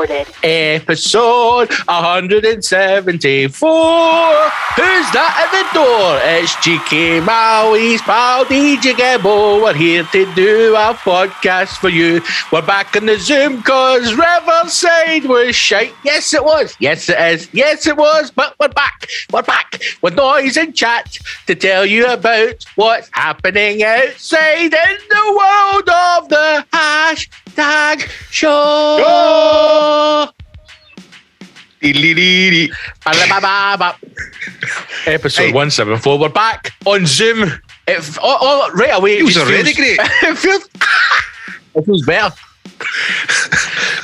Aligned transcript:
recorded. 0.00 0.26
Episode 0.42 1.70
174. 1.86 4.50
Who's 4.76 5.10
that 5.12 5.34
at 5.42 5.50
the 5.52 5.64
door? 5.74 6.18
It's 6.22 6.54
GK 6.56 7.20
Maui's 7.22 8.00
pal 8.02 8.44
DJ 8.44 8.92
Gebo. 8.94 9.62
We're 9.62 9.74
here 9.74 10.04
to 10.04 10.34
do 10.34 10.74
a 10.74 10.94
podcast 10.94 11.78
for 11.78 11.88
you. 11.88 12.20
We're 12.52 12.62
back 12.62 12.96
in 12.96 13.06
the 13.06 13.18
Zoom 13.18 13.56
because 13.56 14.14
Riverside 14.14 15.24
was 15.26 15.54
shite. 15.54 15.94
Yes, 16.04 16.34
it 16.34 16.44
was. 16.44 16.74
Yes, 16.78 17.08
it 17.08 17.18
is. 17.18 17.48
Yes, 17.52 17.86
it 17.86 17.96
was. 17.96 18.30
But 18.30 18.54
we're 18.58 18.68
back. 18.68 19.08
We're 19.32 19.42
back 19.42 19.80
with 20.02 20.14
noise 20.14 20.56
and 20.56 20.74
chat 20.74 21.18
to 21.46 21.54
tell 21.54 21.84
you 21.84 22.06
about 22.06 22.64
what's 22.76 23.10
happening 23.12 23.82
outside 23.82 24.72
in 24.72 24.98
the 25.08 25.34
world 25.36 25.88
of 25.88 26.28
the 26.28 26.64
hashtag 27.56 28.08
show. 28.30 28.96
Episode 35.06 35.42
Hey. 35.42 35.52
174. 35.52 36.18
We're 36.18 36.28
back 36.28 36.72
on 36.84 37.06
Zoom. 37.06 37.42
It, 37.88 38.18
oh, 38.22 38.38
oh, 38.40 38.70
right 38.74 38.90
away. 38.90 39.14
It 39.16 39.20
Feels 39.20 39.34
just 39.34 39.46
already 39.46 39.72
feels, 39.72 39.96
great. 39.96 39.98
it 40.22 40.38
feels, 40.38 40.68
it 41.74 41.84
feels 41.84 42.02
better. 42.04 42.34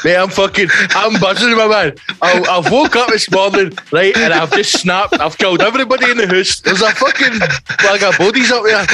Mate, 0.05 0.17
I'm 0.17 0.29
fucking, 0.29 0.69
I'm 0.91 1.19
buzzing, 1.21 1.51
in 1.51 1.57
my 1.57 1.67
man. 1.69 1.95
I, 2.23 2.41
I've 2.51 2.71
woke 2.71 2.97
up 2.97 3.09
this 3.09 3.31
morning, 3.31 3.73
right, 3.93 4.17
and 4.17 4.33
I've 4.33 4.53
just 4.53 4.81
snapped. 4.81 5.19
I've 5.19 5.37
killed 5.39 5.63
everybody 5.63 6.11
in 6.11 6.17
the 6.19 6.27
house. 6.27 6.61
There's 6.61 6.83
a 6.83 6.91
fucking 6.93 7.39
bag 7.79 8.03
of 8.03 8.19
bodies 8.19 8.53
up 8.53 8.63
there. 8.65 8.87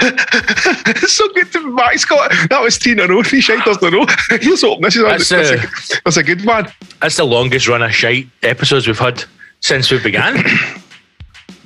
it's 0.00 1.12
so 1.12 1.28
good 1.34 1.50
to 1.52 1.70
be 1.70 1.76
back, 1.76 1.98
Scott. 1.98 2.32
That 2.50 2.60
was 2.62 2.78
three 2.78 2.92
in 2.92 3.00
a 3.00 3.06
row, 3.08 3.22
three 3.22 3.40
shiters 3.40 3.80
in 3.82 3.94
a 3.94 3.96
row. 3.96 4.06
Here's 4.40 4.62
hoping 4.62 4.82
this 4.82 4.96
is 4.96 5.02
That's, 5.02 5.28
that's, 5.28 5.50
uh, 5.50 5.54
a, 5.54 6.00
that's 6.04 6.16
a 6.16 6.22
good 6.22 6.44
one. 6.44 6.68
That's 7.00 7.16
the 7.16 7.24
longest 7.24 7.68
run 7.68 7.82
of 7.82 7.92
shite 7.94 8.28
episodes 8.42 8.86
we've 8.86 8.98
had 8.98 9.24
since 9.60 9.90
we 9.90 9.98
began. 10.02 10.42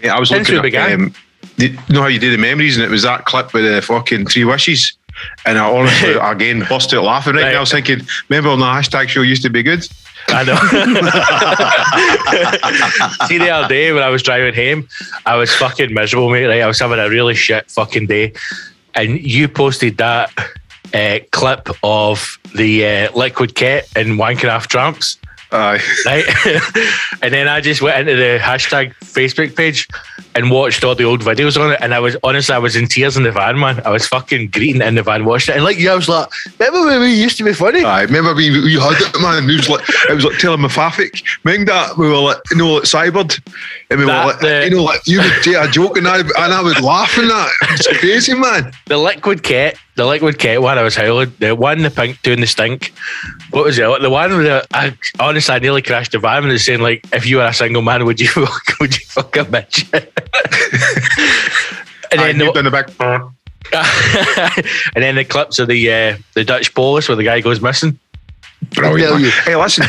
Yeah, 0.02 0.14
I 0.14 0.20
was 0.20 0.28
Since 0.28 0.48
looking 0.50 0.54
we 0.54 0.58
at, 0.58 0.62
began. 0.62 0.92
um, 0.92 1.14
you 1.56 1.78
know 1.88 2.02
how 2.02 2.08
you 2.08 2.18
do 2.18 2.30
the 2.30 2.36
memories, 2.38 2.76
and 2.76 2.84
it 2.84 2.90
was 2.90 3.02
that 3.02 3.24
clip 3.24 3.54
with 3.54 3.64
the 3.64 3.80
fucking 3.80 4.26
three 4.26 4.44
wishes. 4.44 4.96
And 5.44 5.58
I 5.58 5.70
honestly, 5.70 6.12
again, 6.22 6.64
bust 6.68 6.92
out 6.94 7.04
laughing 7.04 7.34
right, 7.34 7.42
Right. 7.44 7.52
now. 7.52 7.58
I 7.58 7.60
was 7.60 7.70
thinking, 7.70 8.00
remember 8.28 8.50
when 8.50 8.60
the 8.60 8.66
hashtag 8.66 9.08
show 9.08 9.22
used 9.22 9.42
to 9.42 9.50
be 9.50 9.62
good? 9.62 9.86
I 10.28 10.42
know. 10.42 10.56
See, 13.28 13.38
the 13.38 13.50
other 13.50 13.68
day 13.68 13.92
when 13.92 14.02
I 14.02 14.08
was 14.08 14.22
driving 14.22 14.54
home, 14.54 14.88
I 15.24 15.36
was 15.36 15.54
fucking 15.54 15.92
miserable, 15.94 16.30
mate. 16.30 16.46
Right? 16.46 16.62
I 16.62 16.66
was 16.66 16.78
having 16.80 16.98
a 16.98 17.08
really 17.08 17.34
shit 17.34 17.70
fucking 17.70 18.06
day. 18.06 18.32
And 18.94 19.20
you 19.20 19.48
posted 19.48 19.98
that 19.98 20.32
uh, 20.94 21.18
clip 21.30 21.68
of 21.82 22.38
the 22.54 22.86
uh, 22.86 23.12
liquid 23.16 23.54
cat 23.54 23.84
and 23.94 24.18
wanking 24.18 24.50
off 24.50 24.68
tramps, 24.68 25.18
Aye. 25.52 25.80
right? 26.06 26.24
and 27.22 27.32
then 27.32 27.48
I 27.48 27.60
just 27.60 27.80
went 27.82 27.98
into 28.00 28.16
the 28.16 28.38
hashtag 28.40 28.94
Facebook 28.96 29.54
page 29.56 29.86
and 30.34 30.50
watched 30.50 30.84
all 30.84 30.94
the 30.94 31.04
old 31.04 31.22
videos 31.22 31.58
on 31.60 31.72
it. 31.72 31.78
And 31.80 31.94
I 31.94 31.98
was 32.00 32.16
honestly, 32.22 32.54
I 32.54 32.58
was 32.58 32.76
in 32.76 32.86
tears 32.88 33.16
in 33.16 33.22
the 33.22 33.32
van, 33.32 33.58
man. 33.58 33.80
I 33.86 33.90
was 33.90 34.06
fucking 34.06 34.48
greeting 34.50 34.82
in 34.82 34.94
the 34.96 35.02
van, 35.02 35.24
watching 35.24 35.54
it. 35.54 35.56
And 35.56 35.64
like 35.64 35.78
you, 35.78 35.90
I 35.90 35.94
was 35.94 36.08
like, 36.08 36.28
remember 36.58 36.84
when 36.86 37.00
we 37.00 37.14
used 37.14 37.36
to 37.38 37.44
be 37.44 37.52
funny? 37.54 37.84
I 37.84 38.02
remember 38.02 38.34
we, 38.34 38.50
we 38.50 38.74
had 38.74 38.92
it, 39.00 39.20
man. 39.20 39.48
It 39.48 39.56
was 39.56 39.68
like 39.68 39.84
it 40.10 40.14
was 40.14 40.24
like 40.24 40.34
telemorphic. 40.38 41.24
Remember 41.44 41.72
that 41.72 41.96
we 41.96 42.08
were 42.08 42.16
like, 42.18 42.38
you 42.50 42.56
know, 42.58 42.74
like 42.74 42.82
cybered, 42.84 43.40
and 43.90 44.00
we 44.00 44.06
That, 44.06 44.26
were 44.26 44.32
like, 44.32 44.40
the- 44.40 44.64
you 44.64 44.76
know, 44.76 44.82
like 44.84 45.00
you 45.06 45.20
would 45.22 45.32
take 45.42 45.56
a 45.56 45.68
joke 45.68 45.96
and 45.96 46.06
I 46.06 46.18
and 46.20 46.52
I 46.52 46.62
would 46.62 46.80
laugh 46.80 47.16
and 47.16 47.30
that. 47.30 47.50
It's 47.70 47.86
crazy, 47.98 48.34
man. 48.34 48.72
The 48.86 48.98
liquid 48.98 49.42
cat, 49.42 49.76
the 49.96 50.06
liquid 50.06 50.38
cat 50.38 50.60
one 50.62 50.78
I 50.78 50.82
was 50.82 50.94
howling. 50.94 51.32
The 51.38 51.54
one, 51.54 51.82
the 51.82 51.90
pink, 51.90 52.20
doing 52.22 52.40
the 52.40 52.46
stink. 52.46 52.92
What 53.50 53.64
was 53.64 53.78
it? 53.78 54.02
The 54.02 54.10
one 54.10 54.36
with 54.36 54.46
the, 54.46 54.66
I 54.72 54.96
honestly, 55.18 55.54
I 55.54 55.58
nearly 55.58 55.82
crashed 55.82 56.12
the 56.12 56.18
van 56.18 56.44
and 56.44 56.52
it's 56.52 56.64
saying 56.64 56.80
like, 56.80 57.04
if 57.12 57.26
you 57.26 57.38
were 57.38 57.44
a 57.46 57.54
single 57.54 57.82
man, 57.82 58.04
would 58.04 58.20
you 58.20 58.28
would 58.80 58.94
you 58.94 59.04
fuck 59.06 59.36
a 59.36 59.44
bitch? 59.44 59.92
and 62.12 62.20
I 62.20 62.26
then 62.32 62.38
the, 62.38 62.52
in 62.52 62.64
the 62.64 62.70
back. 62.70 62.90
and 64.94 65.02
then 65.02 65.16
the 65.16 65.24
clips 65.24 65.58
of 65.58 65.68
the 65.68 65.92
uh, 65.92 66.16
the 66.34 66.44
Dutch 66.44 66.72
police 66.74 67.08
where 67.08 67.16
the 67.16 67.24
guy 67.24 67.40
goes 67.40 67.60
missing. 67.60 67.98
Brilliant. 68.74 69.00
tell 69.02 69.14
man. 69.14 69.24
you. 69.24 69.30
Hey, 69.30 69.56
listen. 69.56 69.84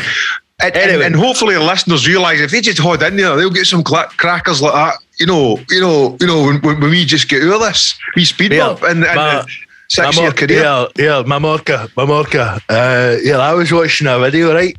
And, 0.60 0.74
and- 0.74 0.90
Anyway. 0.90 1.04
and 1.06 1.14
hopefully 1.14 1.54
the 1.54 1.62
listeners 1.62 2.08
realise 2.08 2.40
if 2.40 2.50
they 2.50 2.60
just 2.60 2.78
hold 2.78 3.00
in 3.02 3.16
there, 3.16 3.36
they'll 3.36 3.50
get 3.50 3.66
some 3.66 3.84
cla- 3.84 4.08
crackers 4.16 4.60
like 4.60 4.72
that. 4.72 4.96
You 5.20 5.26
know, 5.26 5.58
you 5.70 5.80
know, 5.80 6.16
you 6.20 6.26
know. 6.26 6.42
When, 6.44 6.60
when, 6.62 6.80
when 6.80 6.90
we 6.90 7.04
just 7.04 7.28
get 7.28 7.42
out 7.44 7.54
of 7.54 7.60
this, 7.60 7.96
we 8.16 8.24
speed 8.24 8.52
Yeah, 8.52 8.68
bump 8.68 8.82
and, 8.82 9.04
and 9.04 9.14
ma- 9.14 9.42
the 9.42 9.48
six 9.88 10.18
year 10.18 10.32
career. 10.32 10.62
Yeah, 10.62 10.86
yeah, 10.96 11.22
Mamorka, 11.22 11.88
Mamorka. 11.90 12.60
Uh, 12.68 13.18
yeah, 13.22 13.38
I 13.38 13.54
was 13.54 13.72
watching 13.72 14.06
a 14.06 14.18
video, 14.18 14.54
right? 14.54 14.76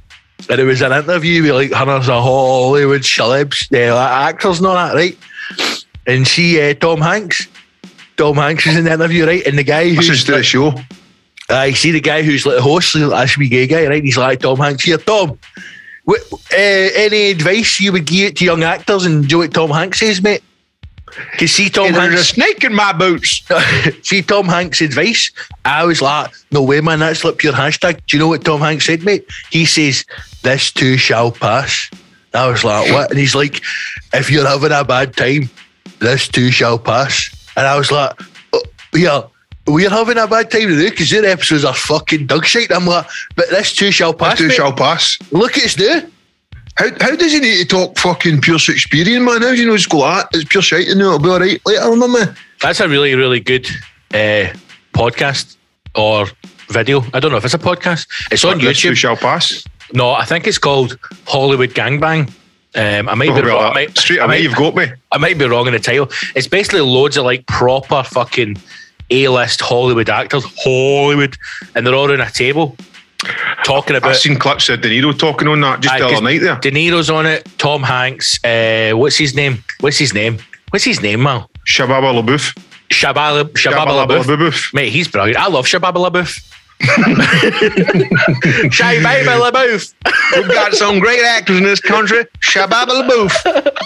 And 0.49 0.59
it 0.59 0.63
was 0.63 0.81
an 0.81 0.91
interview 0.91 1.43
with 1.43 1.51
like 1.51 1.71
hundreds 1.71 2.07
of 2.07 2.23
Hollywood 2.23 3.01
celebs, 3.01 3.67
yeah, 3.71 3.93
like 3.93 4.35
actors 4.35 4.59
and 4.59 4.67
all 4.67 4.75
that, 4.75 4.95
right? 4.95 5.17
And 6.07 6.27
she, 6.27 6.61
uh, 6.61 6.73
Tom 6.75 7.01
Hanks, 7.01 7.47
Tom 8.17 8.35
Hanks 8.35 8.65
is 8.65 8.77
in 8.77 8.85
the 8.85 8.93
interview, 8.93 9.25
right? 9.25 9.45
And 9.45 9.57
the 9.57 9.63
guy 9.63 9.89
who's 9.89 10.23
to 10.23 10.31
the 10.31 10.37
like, 10.37 10.45
show. 10.45 10.73
I 11.49 11.73
see 11.73 11.91
the 11.91 11.99
guy 11.99 12.21
who's 12.21 12.45
like 12.45 12.57
the 12.57 12.61
host, 12.61 12.95
like, 12.95 13.09
that 13.09 13.25
should 13.25 13.39
be 13.39 13.49
gay 13.49 13.65
guy, 13.65 13.87
right? 13.87 14.03
He's 14.03 14.17
like 14.17 14.39
Tom 14.39 14.57
Hanks 14.57 14.83
here, 14.83 14.97
Tom. 14.97 15.37
What, 16.05 16.21
uh, 16.31 16.55
any 16.55 17.31
advice 17.31 17.79
you 17.79 17.91
would 17.91 18.05
give 18.05 18.35
to 18.35 18.45
young 18.45 18.63
actors 18.63 19.05
and 19.05 19.27
do 19.27 19.39
what 19.39 19.53
Tom 19.53 19.71
Hanks 19.71 19.99
says, 19.99 20.21
mate? 20.21 20.43
Cause 21.37 21.51
see 21.51 21.69
Tom 21.69 21.87
Hey, 21.87 21.91
there's 21.91 22.21
a 22.21 22.23
snake 22.23 22.63
in 22.63 22.73
my 22.73 22.93
boots. 22.93 23.43
See 24.03 24.21
Tom 24.21 24.45
Hanks' 24.45 24.81
advice. 24.81 25.31
I 25.65 25.83
was 25.85 26.01
like, 26.01 26.31
no 26.51 26.63
way, 26.63 26.81
man, 26.81 26.99
that's 26.99 27.23
like 27.23 27.37
pure 27.37 27.53
hashtag. 27.53 28.01
Do 28.07 28.17
you 28.17 28.19
know 28.19 28.27
what 28.27 28.43
Tom 28.43 28.61
Hanks 28.61 28.85
said, 28.85 29.03
mate? 29.03 29.27
He 29.51 29.65
says, 29.65 30.05
This 30.43 30.71
too 30.71 30.97
shall 30.97 31.31
pass. 31.31 31.89
I 32.33 32.47
was 32.47 32.63
like, 32.63 32.91
what? 32.91 33.09
And 33.09 33.19
he's 33.19 33.35
like, 33.35 33.61
if 34.13 34.29
you're 34.29 34.47
having 34.47 34.71
a 34.71 34.83
bad 34.83 35.15
time, 35.15 35.49
this 35.99 36.27
too 36.27 36.51
shall 36.51 36.77
pass. 36.77 37.29
And 37.55 37.65
I 37.65 37.77
was 37.77 37.91
like, 37.91 38.19
oh, 38.53 38.63
yeah, 38.93 39.23
we're 39.67 39.89
having 39.89 40.17
a 40.17 40.27
bad 40.27 40.51
time 40.51 40.67
today 40.67 40.89
because 40.89 41.09
their 41.09 41.25
episodes 41.25 41.65
are 41.65 41.73
fucking 41.73 42.27
dog 42.27 42.45
shit. 42.45 42.71
I'm 42.71 42.85
like, 42.85 43.07
but 43.35 43.49
this 43.49 43.75
too 43.75 43.91
shall 43.91 44.13
pass. 44.13 44.33
This 44.33 44.39
too 44.39 44.47
mate. 44.49 44.55
shall 44.55 44.73
pass. 44.73 45.17
Look 45.31 45.57
at 45.57 45.65
us 45.65 45.77
now. 45.77 46.01
How, 46.79 46.87
how 47.01 47.15
does 47.15 47.33
he 47.33 47.39
need 47.39 47.57
to 47.57 47.65
talk 47.65 47.97
fucking 47.99 48.39
pure 48.39 48.57
Shakespearean, 48.57 49.25
man? 49.25 49.41
How 49.41 49.49
do 49.49 49.55
you 49.55 49.67
know 49.67 49.73
it's 49.73 49.85
go 49.85 49.97
like 49.97 50.29
that? 50.31 50.37
It's 50.39 50.47
pure 50.49 50.61
shite 50.61 50.87
and 50.87 51.01
it'll 51.01 51.19
be 51.19 51.27
all 51.29 51.37
right 51.39 51.59
later 51.65 51.81
on, 51.81 51.99
man. 52.11 52.33
That's 52.61 52.79
a 52.79 52.87
really, 52.87 53.15
really 53.15 53.41
good 53.41 53.67
uh, 54.13 54.53
podcast 54.93 55.57
or 55.95 56.27
video. 56.69 57.03
I 57.13 57.19
don't 57.19 57.31
know 57.31 57.37
if 57.37 57.43
it's 57.43 57.53
a 57.53 57.59
podcast. 57.59 58.07
It's 58.31 58.45
on 58.45 58.61
YouTube. 58.61 58.95
shall 58.95 59.17
pass. 59.17 59.65
No, 59.91 60.11
I 60.11 60.23
think 60.23 60.47
it's 60.47 60.57
called 60.57 60.97
Hollywood 61.27 61.71
Gangbang. 61.71 62.29
Um, 62.75 63.09
I 63.09 63.13
might 63.15 63.25
be 63.25 63.29
Oh, 63.31 63.33
well, 63.41 63.43
wrong. 63.57 63.71
I 63.71 63.73
might, 63.73 63.97
straight 63.97 64.21
I 64.21 64.27
might- 64.27 64.41
you've 64.41 64.55
got 64.55 64.73
me. 64.75 64.85
I 65.11 65.17
might 65.17 65.37
be 65.37 65.45
wrong 65.45 65.67
in 65.67 65.73
the 65.73 65.79
title. 65.79 66.09
It's 66.33 66.47
basically 66.47 66.79
loads 66.81 67.17
of 67.17 67.25
like 67.25 67.45
proper 67.47 68.03
fucking 68.03 68.55
A-list 69.09 69.59
Hollywood 69.59 70.09
actors, 70.09 70.45
Hollywood, 70.63 71.35
and 71.75 71.85
they're 71.85 71.95
all 71.95 72.09
around 72.09 72.21
a 72.21 72.31
table 72.31 72.77
talking 73.69 73.95
I've 73.95 74.03
about. 74.03 74.15
seen 74.15 74.37
clips 74.37 74.69
of 74.69 74.81
De 74.81 74.89
Niro 74.89 75.17
talking 75.17 75.47
on 75.47 75.61
that 75.61 75.79
just 75.81 75.93
Aye, 75.95 75.99
the 75.99 76.05
other 76.07 76.21
night 76.21 76.41
there. 76.41 76.55
De 76.59 76.71
Niro's 76.71 77.09
on 77.09 77.25
it. 77.25 77.47
Tom 77.57 77.83
Hanks. 77.83 78.43
Uh, 78.43 78.91
what's 78.95 79.17
his 79.17 79.33
name? 79.35 79.63
What's 79.79 79.97
his 79.97 80.13
name? 80.13 80.37
What's 80.71 80.85
his 80.85 81.01
name, 81.01 81.21
Mal? 81.23 81.49
Shababa 81.65 82.13
LaBeouf. 82.21 82.57
Shabala 82.89 83.43
Shababa 83.53 84.05
LaBeouf. 84.07 84.23
LaBeouf. 84.25 84.73
Mate, 84.73 84.91
he's 84.91 85.07
brilliant. 85.07 85.39
I 85.39 85.47
love 85.47 85.65
Shababa 85.65 85.99
LaBeouf. 86.09 86.39
Shababa 88.71 89.51
LaBeouf. 89.51 89.93
We've 90.35 90.47
got 90.47 90.73
some 90.73 90.99
great 90.99 91.21
actors 91.23 91.57
in 91.57 91.63
this 91.63 91.79
country. 91.81 92.25
Shababa 92.41 93.03
LaBeouf. 93.03 93.33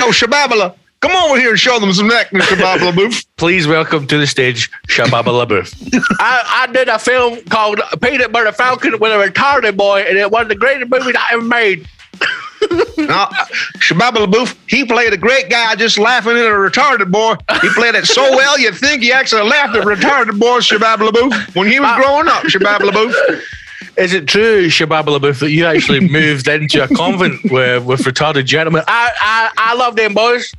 Oh, 0.00 0.12
Shababala. 0.12 0.74
Come 1.00 1.12
over 1.12 1.38
here 1.38 1.50
and 1.50 1.60
show 1.60 1.78
them 1.78 1.92
some 1.92 2.10
acting, 2.10 2.40
Shababa 2.40 2.90
LaBeouf. 2.90 3.26
Please 3.36 3.68
welcome 3.68 4.06
to 4.08 4.18
the 4.18 4.26
stage 4.26 4.70
Shababa 4.88 5.46
LaBeouf. 5.46 6.02
I, 6.20 6.66
I 6.68 6.72
did 6.72 6.88
a 6.88 6.98
film 6.98 7.40
called 7.44 7.80
Peanut 8.02 8.32
Butter 8.32 8.52
Falcon 8.52 8.98
with 8.98 9.12
a 9.12 9.30
retarded 9.30 9.76
boy, 9.76 10.00
and 10.00 10.18
it 10.18 10.30
was 10.30 10.48
the 10.48 10.56
greatest 10.56 10.90
movie 10.90 11.16
I 11.16 11.28
ever 11.32 11.42
made. 11.42 11.88
Now, 12.98 13.26
Shababa 13.78 14.26
LaBeouf, 14.26 14.56
he 14.66 14.84
played 14.84 15.12
a 15.12 15.16
great 15.16 15.48
guy 15.48 15.74
just 15.76 15.96
laughing 15.96 16.32
at 16.32 16.44
a 16.44 16.50
retarded 16.50 17.10
boy. 17.10 17.36
He 17.62 17.68
played 17.70 17.94
it 17.94 18.04
so 18.04 18.20
well, 18.36 18.58
you'd 18.58 18.74
think 18.74 19.02
he 19.02 19.12
actually 19.12 19.48
laughed 19.48 19.76
at 19.76 19.84
retarded 19.84 20.38
boy, 20.38 20.58
Shababa 20.58 21.08
LaBeouf, 21.08 21.54
when 21.54 21.68
he 21.68 21.78
was 21.78 21.88
ah. 21.90 21.96
growing 21.96 22.28
up, 22.28 22.42
Shababa 22.42 22.90
LaBeouf. 22.90 23.42
Is 23.96 24.12
it 24.12 24.26
true, 24.26 24.66
Shababa 24.66 25.16
LaBeouf, 25.18 25.38
that 25.38 25.52
you 25.52 25.64
actually 25.64 26.00
moved 26.00 26.48
into 26.48 26.82
a 26.82 26.88
convent 26.88 27.50
with, 27.50 27.84
with 27.84 28.00
retarded 28.00 28.44
gentlemen? 28.44 28.82
I, 28.88 29.12
I, 29.20 29.50
I 29.56 29.74
love 29.74 29.94
them 29.94 30.12
boys. 30.12 30.52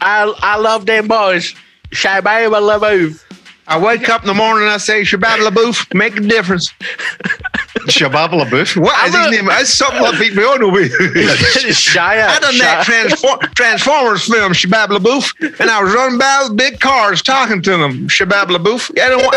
I, 0.00 0.32
I 0.38 0.58
love 0.58 0.86
them 0.86 1.08
boys. 1.08 1.54
Shababa 1.90 2.50
LaBeouf. 2.50 3.22
I 3.68 3.78
wake 3.78 4.08
up 4.08 4.22
in 4.22 4.28
the 4.28 4.34
morning 4.34 4.64
and 4.64 4.72
I 4.72 4.76
say, 4.76 5.02
Shababa 5.02 5.48
LaBeouf, 5.48 5.94
make 5.94 6.16
a 6.16 6.20
difference. 6.20 6.72
Shabab 7.86 8.30
LaBeouf. 8.30 8.80
What 8.80 9.08
is 9.08 9.14
his 9.14 9.30
name? 9.30 9.46
That's 9.46 9.72
something 9.72 10.02
that 10.02 10.18
beat 10.18 10.34
me 10.34 10.44
on 10.44 10.62
over 10.62 10.76
Shia. 10.86 12.26
I 12.28 12.38
done 12.40 12.58
that 12.58 12.84
Transform- 12.84 13.40
Transformers 13.54 14.24
film, 14.24 14.52
Shabab 14.52 14.88
LaBeouf, 14.88 15.60
and 15.60 15.70
I 15.70 15.82
was 15.82 15.94
running 15.94 16.18
by 16.18 16.46
with 16.48 16.56
big 16.56 16.80
cars 16.80 17.22
talking 17.22 17.62
to 17.62 17.70
them, 17.76 18.08
Shabab 18.08 18.46
LaBeouf. 18.46 18.90
I 19.00 19.08
don't 19.08 19.22
want, 19.22 19.36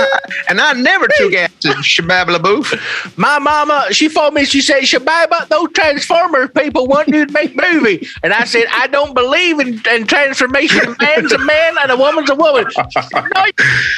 and 0.49 0.59
I 0.61 0.73
never 0.73 1.07
took 1.17 1.33
acid, 1.33 1.77
Shabab 1.83 2.35
LaBeouf. 2.35 3.17
My 3.17 3.39
mama, 3.39 3.87
she 3.91 4.09
phoned 4.09 4.35
me. 4.35 4.45
She 4.45 4.61
said, 4.61 4.81
Shababa, 4.81 5.47
those 5.47 5.71
Transformers 5.73 6.49
people 6.55 6.87
want 6.87 7.07
you 7.07 7.25
to 7.25 7.31
make 7.31 7.55
movie. 7.55 8.07
And 8.23 8.33
I 8.33 8.43
said, 8.45 8.65
I 8.71 8.87
don't 8.87 9.13
believe 9.13 9.59
in, 9.59 9.81
in 9.89 10.07
transformation. 10.07 10.79
A 10.89 10.95
man's 10.99 11.31
a 11.31 11.37
man 11.37 11.75
and 11.81 11.91
a 11.91 11.97
woman's 11.97 12.29
a 12.29 12.35
woman. 12.35 12.65
She 12.69 12.81
said, 13.01 13.23
no, 13.35 13.45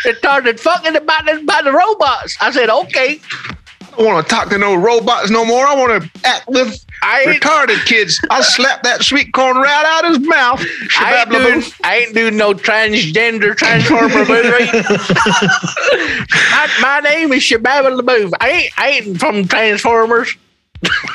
you 0.06 0.14
started 0.16 0.60
fucking 0.60 0.96
about 0.96 1.26
the, 1.26 1.40
about 1.40 1.64
the 1.64 1.72
robots. 1.72 2.38
I 2.42 2.52
said, 2.52 2.70
okay. 2.70 3.20
I 3.92 3.98
don't 3.98 4.06
want 4.06 4.28
to 4.28 4.34
talk 4.34 4.50
to 4.50 4.58
no 4.58 4.76
robots 4.76 5.30
no 5.30 5.44
more. 5.44 5.66
I 5.66 5.76
want 5.76 6.04
to 6.04 6.10
act 6.24 6.48
with 6.48 6.86
I 7.04 7.22
ain't, 7.22 7.42
retarded 7.42 7.84
kids. 7.86 8.20
I'll 8.30 8.44
slap 8.44 8.84
that 8.84 9.04
sweet 9.04 9.34
corn 9.34 9.58
right 9.58 9.86
out 9.86 10.06
of 10.06 10.18
his 10.18 10.28
mouth. 10.28 10.64
I 10.98 11.20
ain't, 11.20 11.30
Shabab 11.30 11.32
doing, 11.32 11.64
I 11.84 11.98
ain't 11.98 12.16
doing 12.16 12.38
no 12.38 12.54
transgender 12.54 13.56
transformer 13.56 14.26
movie. 14.26 14.30
my, 16.52 16.70
my 16.82 17.00
name 17.04 17.34
is 17.34 17.44
Shababa 17.44 18.00
LaBeouf. 18.00 18.32
I 18.40 18.50
ain't, 18.50 18.80
I 18.80 18.90
ain't 18.90 19.20
from 19.20 19.48
Transformers. 19.48 20.36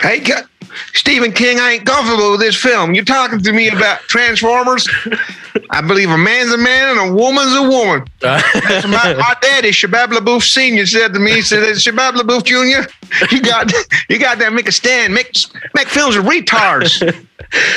Hey, 0.00 0.20
God, 0.20 0.44
Stephen 0.94 1.32
King, 1.32 1.58
I 1.60 1.72
ain't 1.72 1.86
comfortable 1.86 2.32
with 2.32 2.40
this 2.40 2.56
film. 2.56 2.94
You're 2.94 3.04
talking 3.04 3.40
to 3.40 3.52
me 3.52 3.68
about 3.68 4.00
Transformers. 4.00 4.88
I 5.70 5.80
believe 5.80 6.10
a 6.10 6.18
man's 6.18 6.52
a 6.52 6.58
man 6.58 6.98
and 6.98 7.10
a 7.10 7.14
woman's 7.14 7.54
a 7.54 7.62
woman. 7.62 8.06
Uh, 8.22 8.42
That's 8.54 8.86
my, 8.86 9.14
my 9.14 9.34
daddy, 9.40 9.70
Shabab 9.70 10.08
LaBeouf 10.08 10.42
Senior, 10.42 10.86
said 10.86 11.12
to 11.14 11.18
me, 11.18 11.32
he 11.32 11.42
said, 11.42 11.62
Shabab 11.76 12.14
LaBeouf 12.14 12.44
Jr., 12.44 12.90
you 13.30 13.42
got 13.42 13.72
you 14.08 14.18
got 14.18 14.38
to 14.38 14.50
make 14.50 14.68
a 14.68 14.72
stand, 14.72 15.14
make 15.14 15.32
make 15.74 15.88
films 15.88 16.16
with 16.16 16.26
retards. 16.26 17.02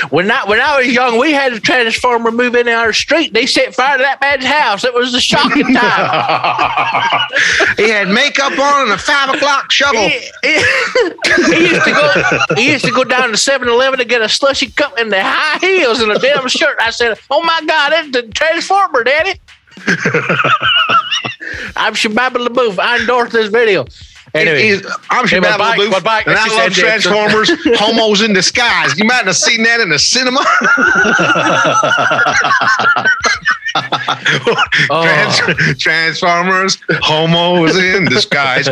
When 0.09 0.31
I 0.31 0.45
when 0.45 0.59
I 0.59 0.79
was 0.79 0.87
young, 0.87 1.19
we 1.19 1.31
had 1.31 1.53
a 1.53 1.59
transformer 1.59 2.31
move 2.31 2.55
in 2.55 2.67
our 2.67 2.91
street. 2.91 3.35
They 3.35 3.45
set 3.45 3.75
fire 3.75 3.97
to 3.97 4.03
that 4.03 4.19
man's 4.19 4.43
house. 4.43 4.83
It 4.83 4.93
was 4.95 5.13
a 5.13 5.21
shocking 5.21 5.73
time. 5.75 7.27
he 7.77 7.87
had 7.89 8.07
makeup 8.07 8.57
on 8.57 8.83
and 8.83 8.91
a 8.93 8.97
five 8.97 9.29
o'clock 9.35 9.71
shovel. 9.71 9.99
he, 10.09 10.09
he- 10.41 10.63
he 11.53 11.67
used 11.69 11.83
to 11.85 11.91
go. 11.91 12.55
He 12.55 12.71
used 12.71 12.85
to 12.85 12.91
go 12.91 13.03
down 13.03 13.29
to 13.29 13.35
7-Eleven 13.35 13.99
to 13.99 14.05
get 14.05 14.21
a 14.23 14.29
slushy 14.29 14.71
cup 14.71 14.97
in 14.97 15.09
the 15.09 15.21
high 15.21 15.59
heels 15.59 15.99
and 15.99 16.11
a 16.11 16.17
denim 16.17 16.47
shirt. 16.47 16.77
I 16.81 16.89
said, 16.89 17.19
"Oh 17.29 17.43
my 17.43 17.61
God, 17.67 17.91
it's 17.93 18.11
the 18.11 18.23
transformer, 18.23 19.03
Daddy." 19.03 19.39
I'm 21.75 21.93
Shababa 21.93 22.45
LaBeouf. 22.47 22.79
I 22.79 22.99
endorse 22.99 23.31
this 23.31 23.49
video. 23.49 23.85
Anyway, 24.33 24.61
He's- 24.61 24.85
I'm 25.09 25.27
Hey, 25.27 25.39
we're 25.39 25.47
Shabab 25.47 25.57
back, 25.57 25.79
LaBeouf, 25.79 26.03
back. 26.03 26.27
and 26.27 26.35
I 26.37 26.47
love. 26.47 26.73
Transformers, 26.73 27.49
homos 27.79 28.21
in 28.21 28.33
disguise. 28.33 28.97
You 28.97 29.05
might 29.05 29.25
have 29.25 29.35
seen 29.35 29.63
that 29.63 29.81
in 29.81 29.89
the 29.89 29.99
cinema. 29.99 30.39
Oh. 34.89 35.03
Trans- 35.03 35.77
Transformers, 35.81 36.77
homos 37.01 37.77
in 37.77 38.05
disguise. 38.05 38.67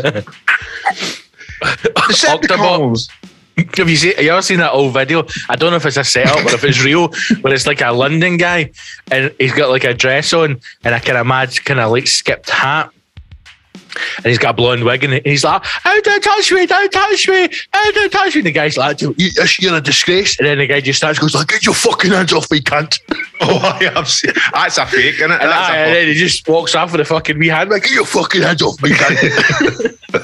Decepticons. 1.95 3.09
Have 3.77 3.89
you 3.89 3.95
seen? 3.95 4.15
Have 4.15 4.23
you 4.23 4.31
ever 4.31 4.41
seen 4.41 4.57
that 4.59 4.71
old 4.71 4.93
video? 4.93 5.25
I 5.49 5.55
don't 5.55 5.71
know 5.71 5.77
if 5.77 5.85
it's 5.85 5.97
a 5.97 6.03
setup 6.03 6.45
or 6.45 6.53
if 6.55 6.63
it's 6.63 6.83
real, 6.83 7.09
but 7.41 7.51
it's 7.53 7.67
like 7.67 7.81
a 7.81 7.91
London 7.91 8.37
guy, 8.37 8.71
and 9.11 9.33
he's 9.39 9.53
got 9.53 9.69
like 9.69 9.83
a 9.83 9.93
dress 9.93 10.33
on, 10.33 10.59
and 10.83 10.95
I 10.95 10.99
can 10.99 11.15
imagine 11.15 11.63
kind 11.63 11.79
of 11.79 11.91
like 11.91 12.07
skipped 12.07 12.49
hat, 12.49 12.91
and 14.17 14.25
he's 14.25 14.37
got 14.37 14.51
a 14.51 14.53
blonde 14.53 14.83
wig, 14.83 15.03
and 15.03 15.21
he's 15.25 15.43
like, 15.43 15.63
"Oh, 15.85 16.01
don't 16.03 16.23
touch 16.23 16.51
me! 16.51 16.65
Don't 16.65 16.91
touch 16.91 17.27
me! 17.27 17.49
Oh, 17.73 17.91
don't 17.95 18.11
touch 18.11 18.35
me!" 18.35 18.39
And 18.39 18.47
the 18.47 18.51
guy's 18.51 18.77
like, 18.77 19.01
"You- 19.01 19.15
"You're 19.59 19.75
a 19.75 19.81
disgrace!" 19.81 20.37
And 20.39 20.47
then 20.47 20.57
the 20.59 20.67
guy 20.67 20.81
just 20.81 20.97
starts 20.97 21.19
goes 21.19 21.35
like, 21.35 21.47
"Get 21.47 21.65
your 21.65 21.75
fucking 21.75 22.11
hands 22.11 22.33
off 22.33 22.49
me, 22.51 22.61
cunt!" 22.61 22.99
Oh, 23.39 24.03
seen. 24.05 24.31
That's 24.51 24.79
a 24.79 24.85
fake, 24.87 25.15
isn't 25.15 25.29
it? 25.31 25.41
And, 25.41 25.51
That's 25.51 25.69
I- 25.69 25.75
a 25.77 25.85
and 25.85 25.95
then 25.95 26.07
he 26.07 26.13
just 26.15 26.47
walks 26.47 26.73
off 26.73 26.91
with 26.91 27.01
a 27.01 27.05
fucking 27.05 27.37
wee 27.37 27.49
hand 27.49 27.69
like, 27.69 27.83
"Get 27.83 27.91
your 27.91 28.05
fucking 28.05 28.41
hands 28.41 28.61
off 28.63 28.81
me, 28.81 28.89
cunt!" 28.89 29.97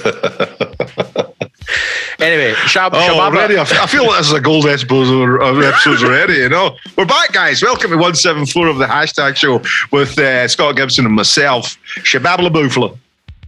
anyway, 2.20 2.54
Shab- 2.66 2.92
Oh, 2.94 2.98
Shababa- 2.98 3.36
already. 3.36 3.58
I 3.60 3.66
feel 3.66 4.06
like 4.08 4.18
this 4.18 4.28
is 4.28 4.34
a 4.34 4.40
gold 4.42 4.66
episode 4.66 5.64
episodes 5.64 6.04
already, 6.04 6.34
you 6.36 6.50
know. 6.50 6.76
We're 6.98 7.06
back, 7.06 7.34
guys. 7.34 7.62
Welcome 7.62 7.92
to 7.92 7.98
174 7.98 8.68
of 8.68 8.78
the 8.78 8.86
hashtag 8.86 9.36
show 9.36 9.62
with 9.92 10.18
uh, 10.18 10.48
Scott 10.48 10.76
Gibson 10.76 11.06
and 11.06 11.16
myself, 11.16 11.78
Shabab 12.00 12.40
LaBoufla. 12.40 12.98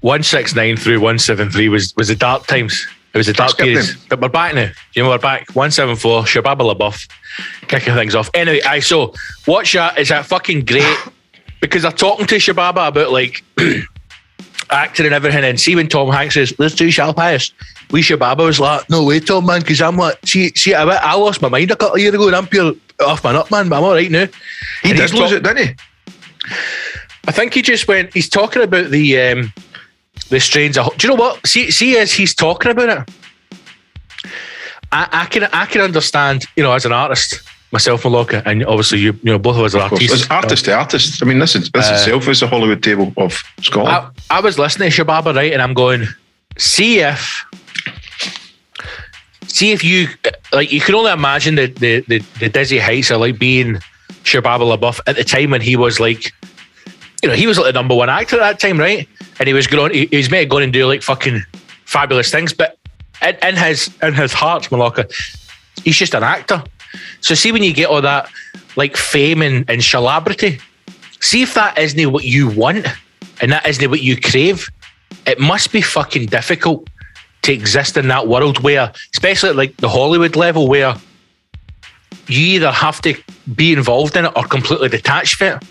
169 0.05 0.77
through 0.77 0.99
173 0.99 1.67
was, 1.69 1.91
was 1.97 2.09
the 2.09 2.15
dark 2.15 2.45
times. 2.45 2.85
It 3.15 3.17
was 3.17 3.25
the 3.25 3.33
dark 3.33 3.57
periods. 3.57 3.93
them. 3.95 4.05
But 4.09 4.21
we're 4.21 4.29
back 4.29 4.53
now. 4.53 4.69
You 4.93 5.01
know, 5.01 5.09
we're 5.09 5.17
back. 5.17 5.47
174, 5.55 6.23
Shababa 6.23 6.75
LaBeouf, 6.75 7.09
kicking 7.67 7.95
things 7.95 8.13
off. 8.13 8.29
Anyway, 8.35 8.61
I 8.61 8.81
so 8.81 9.15
watch 9.47 9.73
that. 9.73 9.97
Is 9.97 10.09
that 10.09 10.25
fucking 10.25 10.65
great? 10.65 10.97
Because 11.61 11.81
they're 11.81 11.91
talking 11.91 12.27
to 12.27 12.35
Shababa 12.35 12.89
about 12.89 13.09
like 13.11 13.43
acting 14.69 15.05
and 15.07 15.15
everything. 15.15 15.43
And 15.43 15.59
see 15.59 15.75
when 15.75 15.87
Tom 15.87 16.11
Hanks 16.11 16.35
says, 16.35 16.53
let's 16.59 16.75
do 16.75 16.91
Shal 16.91 17.11
Pius. 17.11 17.51
We 17.89 18.01
Shababa 18.01 18.45
was 18.45 18.59
like, 18.59 18.87
no 18.87 19.03
way, 19.03 19.19
Tom, 19.19 19.47
man, 19.47 19.61
because 19.61 19.81
I'm 19.81 19.97
like, 19.97 20.19
see, 20.25 20.49
see, 20.49 20.75
I, 20.75 20.83
I 20.83 21.15
lost 21.15 21.41
my 21.41 21.49
mind 21.49 21.71
a 21.71 21.75
couple 21.75 21.95
of 21.95 22.01
years 22.01 22.13
ago 22.13 22.27
and 22.27 22.35
I'm 22.35 22.45
pure 22.45 22.73
off 22.99 23.23
my 23.23 23.31
nut, 23.31 23.49
man, 23.49 23.69
but 23.69 23.77
I'm 23.77 23.83
all 23.83 23.93
right 23.93 24.11
now. 24.11 24.27
He 24.83 24.89
And 24.89 24.97
did 24.99 25.11
lose 25.13 25.31
talk- 25.31 25.31
it, 25.31 25.43
didn't 25.43 25.67
he? 25.67 25.75
I 27.27 27.31
think 27.31 27.55
he 27.55 27.63
just 27.63 27.87
went. 27.87 28.13
He's 28.13 28.29
talking 28.29 28.61
about 28.61 28.91
the 28.91 29.19
um, 29.19 29.53
the 30.29 30.39
strains. 30.39 30.77
Of, 30.77 30.97
do 30.97 31.07
you 31.07 31.15
know 31.15 31.21
what? 31.21 31.45
See, 31.45 31.71
see, 31.71 31.97
as 31.97 32.11
he's 32.11 32.33
talking 32.33 32.71
about 32.71 32.89
it, 32.89 34.31
I, 34.91 35.07
I 35.11 35.25
can 35.25 35.43
I 35.45 35.65
can 35.65 35.81
understand. 35.81 36.45
You 36.55 36.63
know, 36.63 36.73
as 36.73 36.85
an 36.85 36.93
artist 36.93 37.41
myself, 37.71 38.03
Malaka, 38.03 38.41
and 38.45 38.65
obviously 38.65 38.99
you, 38.99 39.13
you 39.23 39.31
know, 39.31 39.39
both 39.39 39.57
of 39.57 39.63
us 39.63 39.75
are 39.75 39.81
Of 39.81 39.93
artists. 39.93 40.23
As 40.23 40.29
artist 40.29 40.65
to 40.65 40.73
artist. 40.73 41.21
I 41.21 41.25
mean, 41.25 41.39
this 41.39 41.55
is 41.55 41.69
this 41.71 41.89
Uh, 41.89 41.93
itself 41.93 42.27
is 42.27 42.39
the 42.39 42.47
Hollywood 42.47 42.81
table 42.81 43.11
of 43.17 43.41
Scotland. 43.61 44.11
I, 44.29 44.37
I 44.37 44.39
was 44.39 44.57
listening 44.57 44.91
to 44.91 45.03
Shababa 45.03 45.35
right, 45.35 45.51
and 45.51 45.61
I'm 45.61 45.73
going, 45.73 46.07
see 46.57 46.99
if, 46.99 47.45
see 49.47 49.71
if 49.73 49.83
you 49.83 50.07
like. 50.53 50.71
You 50.71 50.79
can 50.79 50.95
only 50.95 51.11
imagine 51.11 51.55
the 51.55 51.67
the 51.67 51.99
the, 52.07 52.19
the 52.39 52.49
dizzy 52.49 52.79
heights 52.79 53.11
of 53.11 53.19
like 53.19 53.37
being 53.37 53.79
Shababa 54.23 54.77
LaBeouf 54.77 54.99
at 55.07 55.17
the 55.17 55.23
time 55.23 55.51
when 55.51 55.61
he 55.61 55.75
was 55.75 55.99
like, 55.99 56.31
you 57.25 57.31
know, 57.31 57.35
he 57.35 57.47
was 57.47 57.57
like 57.57 57.65
the 57.65 57.73
number 57.73 57.95
one 57.95 58.07
actor 58.07 58.35
at 58.35 58.39
that 58.39 58.59
time, 58.59 58.79
right? 58.79 59.09
And 59.39 59.47
he 59.47 59.53
was 59.55 59.65
going, 59.65 59.91
he, 59.91 60.05
he 60.05 60.17
was 60.17 60.29
meant 60.29 60.43
to 60.43 60.47
go 60.47 60.57
and 60.57 60.71
do 60.71 60.85
like 60.85 61.01
fucking 61.01 61.41
fabulous 61.85 62.29
things, 62.29 62.53
but 62.53 62.77
in, 63.19 63.35
in 63.41 63.55
his 63.55 63.89
in 64.03 64.13
his 64.13 64.31
heart, 64.31 64.65
Malaka, 64.65 65.11
he's 65.83 65.97
just 65.97 66.13
an 66.13 66.21
actor. 66.21 66.63
So 67.21 67.33
see 67.33 67.51
when 67.51 67.63
you 67.63 67.73
get 67.73 67.89
all 67.89 68.03
that 68.03 68.29
like 68.75 68.95
fame 68.95 69.41
and, 69.41 69.67
and 69.67 69.83
celebrity, 69.83 70.59
see 71.19 71.41
if 71.41 71.55
that 71.55 71.79
isn't 71.79 72.11
what 72.11 72.25
you 72.25 72.47
want 72.47 72.85
and 73.41 73.51
that 73.51 73.65
isn't 73.65 73.89
what 73.89 74.03
you 74.03 74.21
crave, 74.21 74.69
it 75.25 75.39
must 75.39 75.71
be 75.71 75.81
fucking 75.81 76.27
difficult 76.27 76.87
to 77.41 77.53
exist 77.53 77.97
in 77.97 78.07
that 78.09 78.27
world 78.27 78.59
where, 78.61 78.93
especially 79.13 79.49
at 79.49 79.55
like 79.55 79.75
the 79.77 79.89
Hollywood 79.89 80.35
level, 80.35 80.67
where 80.67 80.93
you 82.27 82.55
either 82.57 82.71
have 82.71 83.01
to 83.01 83.19
be 83.55 83.73
involved 83.73 84.15
in 84.15 84.25
it 84.25 84.31
or 84.35 84.43
completely 84.43 84.89
detached 84.89 85.37
from 85.37 85.57
it. 85.57 85.63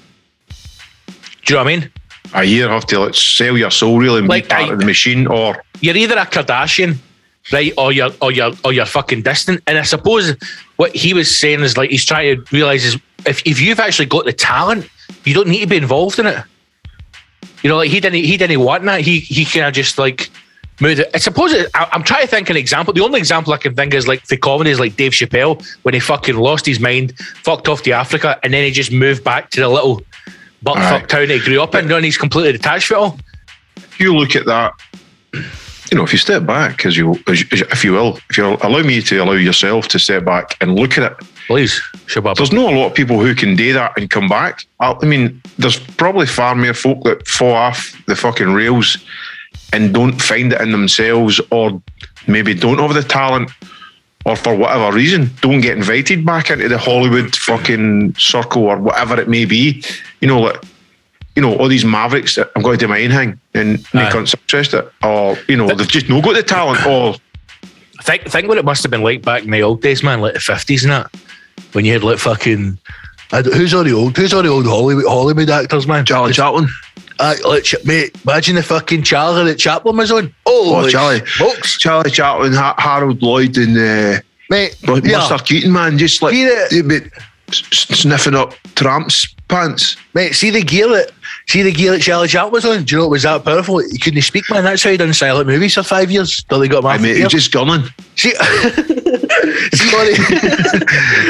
Do 1.44 1.52
you 1.54 1.58
know 1.58 1.64
what 1.64 1.72
I 1.72 1.76
mean? 1.76 1.90
I 2.32 2.44
either 2.44 2.68
have 2.70 2.86
to 2.86 2.98
like, 3.00 3.14
sell 3.14 3.56
your 3.56 3.70
soul 3.70 3.98
really 3.98 4.20
and 4.20 4.28
Like, 4.28 4.44
be 4.44 4.48
part 4.48 4.70
I- 4.70 4.72
of 4.72 4.78
the 4.80 4.86
machine, 4.86 5.26
or 5.26 5.62
You're 5.80 5.96
either 5.96 6.16
a 6.16 6.24
Kardashian, 6.26 6.96
right, 7.52 7.72
or 7.76 7.92
you're 7.92 8.10
or 8.22 8.32
you're 8.32 8.52
or 8.64 8.72
you're 8.72 8.86
fucking 8.86 9.22
distant. 9.22 9.62
And 9.66 9.78
I 9.78 9.82
suppose 9.82 10.34
what 10.76 10.94
he 10.94 11.12
was 11.14 11.34
saying 11.38 11.60
is 11.60 11.76
like 11.76 11.90
he's 11.90 12.04
trying 12.04 12.36
to 12.44 12.56
realize 12.56 12.84
is 12.84 12.96
if, 13.26 13.42
if 13.46 13.60
you've 13.60 13.78
actually 13.80 14.06
got 14.06 14.24
the 14.24 14.32
talent, 14.32 14.88
you 15.24 15.34
don't 15.34 15.48
need 15.48 15.60
to 15.60 15.66
be 15.66 15.76
involved 15.76 16.18
in 16.18 16.26
it. 16.26 16.42
You 17.62 17.68
know, 17.70 17.76
like 17.76 17.90
he 17.90 18.00
didn't 18.00 18.24
he 18.24 18.36
didn't 18.36 18.60
want 18.60 18.84
that. 18.84 19.02
He 19.02 19.20
he 19.20 19.44
kind 19.44 19.66
of 19.66 19.74
just 19.74 19.98
like 19.98 20.30
moved 20.80 21.00
it. 21.00 21.10
I 21.14 21.18
suppose 21.18 21.52
it, 21.52 21.68
I, 21.74 21.88
I'm 21.92 22.02
trying 22.02 22.22
to 22.22 22.26
think 22.28 22.48
an 22.50 22.56
example. 22.56 22.94
The 22.94 23.02
only 23.02 23.18
example 23.18 23.52
I 23.52 23.58
can 23.58 23.74
think 23.74 23.94
is 23.94 24.08
like 24.08 24.22
for 24.26 24.36
comedy 24.36 24.70
is 24.70 24.80
like 24.80 24.96
Dave 24.96 25.12
Chappelle 25.12 25.64
when 25.82 25.94
he 25.94 26.00
fucking 26.00 26.36
lost 26.36 26.64
his 26.66 26.80
mind, 26.80 27.16
fucked 27.18 27.68
off 27.68 27.82
to 27.82 27.92
Africa, 27.92 28.38
and 28.42 28.52
then 28.54 28.64
he 28.64 28.70
just 28.70 28.90
moved 28.92 29.22
back 29.22 29.50
to 29.50 29.60
the 29.60 29.68
little 29.68 30.02
Aye. 30.66 30.90
fuck 31.00 31.08
town 31.08 31.28
he 31.28 31.38
grew 31.38 31.60
up 31.62 31.74
in, 31.74 31.90
and 31.90 32.04
he's 32.04 32.18
completely 32.18 32.52
detached 32.52 32.86
from 32.88 32.96
it 32.96 33.00
all. 33.00 33.18
if 33.76 34.00
you 34.00 34.14
look 34.16 34.34
at 34.36 34.46
that, 34.46 34.72
you 35.90 35.98
know, 35.98 36.04
if 36.04 36.12
you 36.12 36.18
step 36.18 36.46
back, 36.46 36.86
as 36.86 36.96
you, 36.96 37.18
as 37.28 37.40
you 37.40 37.46
if 37.70 37.84
you 37.84 37.92
will, 37.92 38.18
if 38.30 38.38
you 38.38 38.56
allow 38.62 38.82
me 38.82 39.02
to 39.02 39.18
allow 39.18 39.32
yourself 39.32 39.88
to 39.88 39.98
step 39.98 40.24
back 40.24 40.56
and 40.60 40.74
look 40.76 40.96
at 40.98 41.12
it, 41.12 41.18
Please, 41.46 41.80
Shabab. 42.06 42.36
there's 42.36 42.52
not 42.52 42.72
a 42.72 42.76
lot 42.76 42.86
of 42.86 42.94
people 42.94 43.20
who 43.20 43.34
can 43.34 43.54
do 43.54 43.72
that 43.74 43.92
and 43.98 44.08
come 44.08 44.28
back. 44.28 44.64
I, 44.80 44.96
I 45.00 45.04
mean, 45.04 45.42
there's 45.58 45.78
probably 45.78 46.26
far 46.26 46.54
more 46.54 46.72
folk 46.72 47.04
that 47.04 47.28
fall 47.28 47.52
off 47.52 47.94
the 48.06 48.16
fucking 48.16 48.52
rails 48.52 48.96
and 49.72 49.92
don't 49.92 50.20
find 50.22 50.52
it 50.52 50.60
in 50.60 50.72
themselves, 50.72 51.40
or 51.50 51.82
maybe 52.26 52.54
don't 52.54 52.78
have 52.78 52.94
the 52.94 53.02
talent, 53.02 53.50
or 54.24 54.36
for 54.36 54.54
whatever 54.56 54.94
reason, 54.94 55.30
don't 55.40 55.60
get 55.60 55.76
invited 55.76 56.24
back 56.24 56.50
into 56.50 56.68
the 56.68 56.78
Hollywood 56.78 57.36
fucking 57.36 58.14
circle 58.16 58.64
or 58.64 58.78
whatever 58.78 59.20
it 59.20 59.28
may 59.28 59.44
be. 59.44 59.82
You 60.20 60.28
know, 60.28 60.40
like 60.40 60.62
you 61.36 61.42
know, 61.42 61.56
all 61.56 61.68
these 61.68 61.84
mavericks 61.84 62.36
that 62.36 62.50
I'm 62.54 62.62
going 62.62 62.78
to 62.78 62.86
do 62.86 62.88
my 62.88 63.02
own 63.02 63.10
thing 63.10 63.40
and 63.54 63.78
they 63.92 64.00
Aye. 64.00 64.04
make 64.04 64.14
us 64.14 64.34
interested, 64.34 64.88
or 65.02 65.36
you 65.48 65.56
know, 65.56 65.66
they've 65.68 65.88
just 65.88 66.08
not 66.08 66.22
got 66.24 66.34
the 66.34 66.42
talent, 66.42 66.86
or 66.86 67.16
Think 68.04 68.24
think 68.24 68.48
what 68.48 68.58
it 68.58 68.66
must 68.66 68.82
have 68.82 68.90
been 68.90 69.02
like 69.02 69.22
back 69.22 69.44
in 69.44 69.50
the 69.50 69.62
old 69.62 69.80
days, 69.80 70.02
man, 70.02 70.20
like 70.20 70.34
the 70.34 70.40
fifties 70.40 70.84
and 70.84 70.92
that, 70.92 71.10
when 71.72 71.86
you 71.86 71.92
had 71.94 72.04
like 72.04 72.18
fucking. 72.18 72.78
Uh, 73.32 73.42
who's 73.42 73.72
all 73.72 73.82
the 73.82 73.92
old? 73.92 74.14
Who's 74.16 74.34
all 74.34 74.42
the 74.42 74.48
old 74.50 74.66
Hollywood 74.66 75.06
Hollywood 75.06 75.48
actors, 75.48 75.86
man? 75.86 76.04
Charlie 76.04 76.34
Chaplin. 76.34 76.68
Uh, 77.20 77.34
like, 77.46 77.66
mate, 77.84 78.16
imagine 78.24 78.56
the 78.56 78.62
fucking 78.62 79.02
Charlie 79.02 79.44
that 79.44 79.58
Chaplin 79.58 79.96
was 79.96 80.10
on. 80.10 80.34
Oh, 80.46 80.84
Oh, 80.84 80.88
Charlie. 80.88 81.24
smokes, 81.26 81.78
Charlie 81.78 82.10
Chaplin, 82.10 82.52
ha- 82.52 82.74
Harold 82.78 83.22
Lloyd, 83.22 83.56
and 83.56 83.76
uh, 83.78 84.20
mate. 84.50 84.76
But 84.84 85.04
yeah, 85.04 85.36
Keaton, 85.44 85.72
man, 85.72 85.96
just 85.98 86.22
like 86.22 86.32
See 86.32 86.44
the- 86.44 86.66
they'd 86.70 86.88
be 86.88 87.10
s- 87.48 87.62
sniffing 87.70 88.34
up 88.34 88.54
tramps' 88.74 89.26
pants. 89.48 89.96
mate. 90.14 90.34
See 90.34 90.50
the 90.50 90.62
gear 90.62 90.88
that, 90.88 91.12
see 91.48 91.62
the 91.62 91.72
gear 91.72 91.92
that 91.92 92.00
Charlie 92.02 92.28
Chaplin 92.28 92.52
was 92.52 92.64
on. 92.64 92.84
Do 92.84 92.94
you 92.94 93.00
know 93.00 93.06
it 93.06 93.10
was 93.10 93.22
that 93.24 93.44
powerful? 93.44 93.78
He 93.78 93.98
couldn't 93.98 94.22
speak, 94.22 94.44
man. 94.50 94.64
That's 94.64 94.84
why 94.84 94.92
he 94.92 94.96
done 94.96 95.12
silent 95.14 95.46
movies 95.46 95.74
for 95.74 95.82
five 95.82 96.10
years 96.10 96.42
till 96.44 96.58
they 96.60 96.68
got 96.68 96.80
him 96.80 96.86
I 96.86 96.94
off 96.94 97.00
mean, 97.00 97.12
the 97.12 97.18
gear. 97.18 97.22
he's 97.24 97.32
just 97.32 97.52
gunning. 97.52 97.84
See, 98.16 98.30
he- 98.30 98.34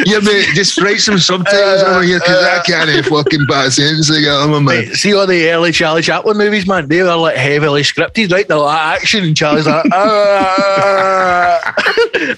Yeah, 0.07 0.19
mate, 0.21 0.47
just 0.55 0.81
write 0.81 1.01
some 1.01 1.19
subtitles 1.19 1.83
Uh, 1.83 1.87
over 1.95 2.03
here 2.03 2.19
because 2.19 2.45
uh, 2.45 2.61
I 2.61 2.63
can't 2.67 3.07
fucking 3.07 3.47
pass 3.49 3.77
sense 3.77 4.09
together, 4.09 4.47
man. 4.49 4.65
Mate, 4.65 4.95
see 4.95 5.15
all 5.15 5.27
the 5.27 5.49
early 5.51 5.73
Charlie 5.73 6.03
Chaplin 6.03 6.37
movies, 6.37 6.67
man. 6.67 6.89
They 6.89 7.03
were 7.03 7.15
like 7.17 7.37
heavily 7.37 7.83
scripted, 7.83 8.33
right? 8.33 8.47
They're 8.47 8.59
like 8.59 9.01
action, 9.01 9.25
and 9.25 9.37
Charlie's 9.37 9.67
like, 9.67 9.85
"Ah." 9.93 11.75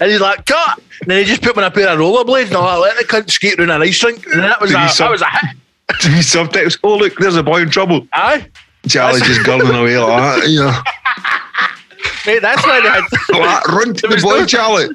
and 0.01 0.11
he's 0.11 0.21
like, 0.21 0.45
cut. 0.45 0.79
And 1.01 1.11
then 1.11 1.19
he 1.19 1.25
just 1.25 1.41
put 1.41 1.55
him 1.55 1.63
in 1.63 1.65
a 1.65 1.71
pair 1.71 1.89
of 1.89 1.99
rollerblades 1.99 2.43
and 2.45 2.51
that. 2.55 2.79
Let 2.79 2.97
the 2.97 3.03
cunt 3.03 3.29
skate 3.29 3.59
around 3.59 3.69
an 3.71 3.81
ice 3.83 4.01
rink. 4.03 4.25
And 4.27 4.43
that 4.43 4.59
was, 4.61 4.71
a, 4.71 4.73
that 4.73 5.11
was 5.11 5.21
a 5.21 5.29
hit. 5.29 5.55
These 6.03 6.29
subtitles. 6.31 6.77
Oh, 6.83 6.97
look, 6.97 7.15
there's 7.17 7.35
a 7.35 7.43
boy 7.43 7.61
in 7.61 7.69
trouble. 7.69 8.07
Aye. 8.13 8.47
Charlie 8.87 9.21
just 9.21 9.45
gunning 9.45 9.67
away 9.67 9.97
like 9.97 10.41
that, 10.41 10.49
you 10.49 10.59
know. 10.59 10.71
Mate, 12.25 12.39
that's 12.41 12.65
why 12.65 12.81
they 12.81 12.89
had. 12.89 13.03
Like, 13.37 13.67
run 13.67 13.93
to 13.93 14.07
the 14.07 14.17
boy, 14.21 14.39
no- 14.39 14.45
Charlie. 14.45 14.87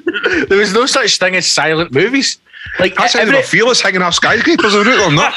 There 0.47 0.57
was 0.57 0.73
no 0.73 0.85
such 0.85 1.17
thing 1.17 1.35
as 1.35 1.45
silent 1.47 1.91
movies. 1.91 2.39
Like, 2.79 2.95
That's 2.95 3.13
how 3.13 3.25
they 3.25 3.31
were 3.31 3.41
fearless 3.43 3.81
hanging 3.81 4.01
off 4.01 4.15
skyscrapers 4.15 4.73
and 4.73 4.87
on 4.87 5.15
that. 5.15 5.33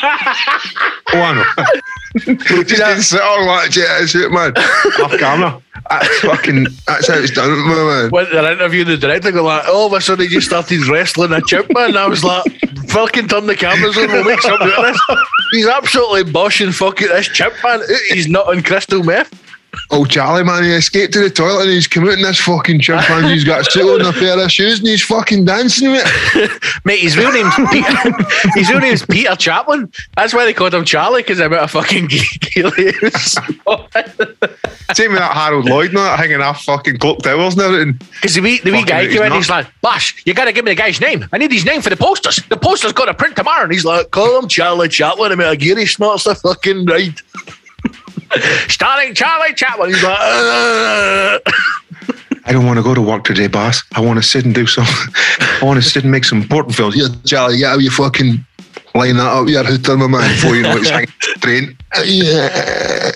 oh, 1.13 1.21
I 1.21 1.35
know. 1.35 2.35
just 2.55 2.69
didn't 2.69 3.03
sit 3.03 3.21
on 3.21 3.47
like 3.47 3.75
yeah, 3.77 4.07
shit, 4.07 4.31
man. 4.31 4.53
Off 4.57 5.19
camera. 5.19 5.61
That's 5.91 6.21
fucking, 6.21 6.67
that's 6.87 7.09
how 7.09 7.15
it's 7.19 7.33
done, 7.33 7.51
man. 7.51 8.11
when 8.11 8.27
they're 8.31 8.53
interviewing 8.53 8.89
the 8.89 8.97
director, 8.97 9.31
go 9.33 9.45
like, 9.45 9.65
"Oh, 9.67 9.81
all 9.81 9.87
of 9.87 9.93
a 9.93 10.01
sudden 10.01 10.27
he 10.27 10.33
just 10.33 10.47
started 10.49 10.87
wrestling 10.89 11.33
a 11.33 11.41
chimp, 11.43 11.67
man." 11.75 11.91
And 11.91 11.99
I 11.99 12.07
was 12.07 12.25
like, 12.25 12.45
"Fucking 12.89 13.29
turn 13.29 13.47
the 13.47 13.55
cameras 13.55 13.97
on, 13.99 14.09
we'll 14.09 14.25
make 14.25 14.41
something 14.41 14.69
of 14.69 14.85
this." 14.85 15.01
He's 15.53 15.67
absolutely 15.67 16.31
boshing 16.33 16.75
fucking 16.75 17.09
this 17.09 17.29
chimp, 17.29 17.55
man. 17.63 17.81
He's 18.11 18.29
not 18.29 18.49
on 18.49 18.63
crystal 18.63 19.03
meth. 19.03 19.46
Oh, 19.91 20.05
Charlie, 20.05 20.43
man, 20.43 20.65
he 20.65 20.71
escaped 20.71 21.13
to 21.13 21.21
the 21.21 21.31
toilet 21.31 21.63
and 21.63 21.71
he's 21.71 21.87
come 21.87 22.05
out 22.05 22.15
in 22.15 22.23
this 22.23 22.41
fucking 22.41 22.81
chimpanzee. 22.81 23.29
He's 23.37 23.45
got 23.45 23.61
a 23.61 23.71
suit 23.71 24.01
on, 24.01 24.07
a 24.07 24.13
pair 24.13 24.39
of 24.39 24.51
shoes, 24.51 24.79
and 24.79 24.89
he's 24.89 25.03
fucking 25.03 25.45
dancing 25.45 25.91
with. 25.91 26.81
Mate, 26.85 27.01
his 27.01 27.17
real 27.17 27.31
name's 27.31 27.55
Peter. 27.71 27.93
his 28.55 28.71
real 28.71 28.81
name's 28.81 29.05
Peter 29.05 29.37
Chaplin. 29.37 29.93
That's 30.17 30.33
why 30.33 30.45
they 30.45 30.55
called 30.55 30.75
him 30.75 30.85
Charlie 30.85 31.23
because 31.23 31.41
I'm 31.41 31.53
out 31.53 31.65
of 31.65 31.71
fucking 31.71 32.07
gear. 32.07 32.23
Same 34.95 35.11
with 35.11 35.19
that 35.19 35.33
Harold 35.35 35.67
Lloyd, 35.67 35.93
not 35.93 36.19
hanging 36.19 36.41
off 36.41 36.65
fucking 36.65 36.99
clock 36.99 37.19
towers 37.19 37.55
and 37.55 37.63
everything. 37.63 37.93
Because 37.93 38.35
the 38.35 38.41
wee, 38.41 38.61
the 38.65 38.73
wee 38.73 38.85
guy 38.85 39.07
came 39.07 39.23
in, 39.23 39.33
he's 39.33 39.51
like, 39.51 39.67
Bosh, 39.83 40.23
you 40.25 40.35
gotta 40.35 40.53
give 40.53 40.65
me 40.65 40.71
the 40.73 40.77
guy's 40.77 41.01
name. 41.01 41.27
I 41.33 41.39
need 41.39 41.53
his 41.53 41.65
name 41.65 41.83
for 41.83 41.91
the 41.91 41.97
posters. 41.97 42.37
The 42.49 42.57
posters 42.57 42.93
got 42.93 43.07
to 43.07 43.15
print 43.15 43.37
tomorrow. 43.37 43.65
And 43.65 43.73
he's 43.73 43.85
like, 43.85 44.11
call 44.11 44.39
him 44.39 44.49
Charlie 44.49 44.89
Chaplin. 44.89 45.33
I'm 45.33 45.41
out 45.41 45.53
of 45.53 45.59
gear. 45.59 45.79
He 45.79 45.87
snorts 45.87 46.25
the 46.25 46.35
fucking 46.35 46.87
ride. 46.87 47.21
Starring 48.69 49.15
Charlie 49.15 49.55
Chaplin. 49.55 49.91
He's 49.91 50.03
like, 50.03 50.19
"Uh." 50.19 51.39
I 52.49 52.53
don't 52.53 52.65
want 52.65 52.79
to 52.79 52.83
go 52.83 52.95
to 52.95 53.03
work 53.03 53.25
today, 53.25 53.49
boss. 53.49 53.83
I 53.97 54.01
want 54.01 54.19
to 54.21 54.23
sit 54.23 54.45
and 54.45 54.55
do 54.55 54.67
some. 54.67 54.87
I 54.87 55.61
want 55.63 55.83
to 55.83 55.89
sit 55.89 56.05
and 56.05 56.13
make 56.13 56.25
some 56.25 56.41
important 56.43 56.77
films. 56.77 56.97
Yeah, 56.97 57.09
Charlie, 57.25 57.57
yeah, 57.57 57.77
you 57.77 57.91
fucking 57.91 58.45
line 58.95 59.17
that 59.17 59.27
up. 59.27 59.49
Yeah, 59.49 59.65
who's 59.65 59.79
done 59.79 59.99
my 59.99 60.07
man 60.07 60.33
before 60.35 60.55
you 60.55 60.63
know 60.63 60.77
it's 60.77 60.89
hanging 60.89 61.09
off 61.09 61.35
the 61.35 61.41
train. 61.41 61.77
Yeah. 62.05 63.11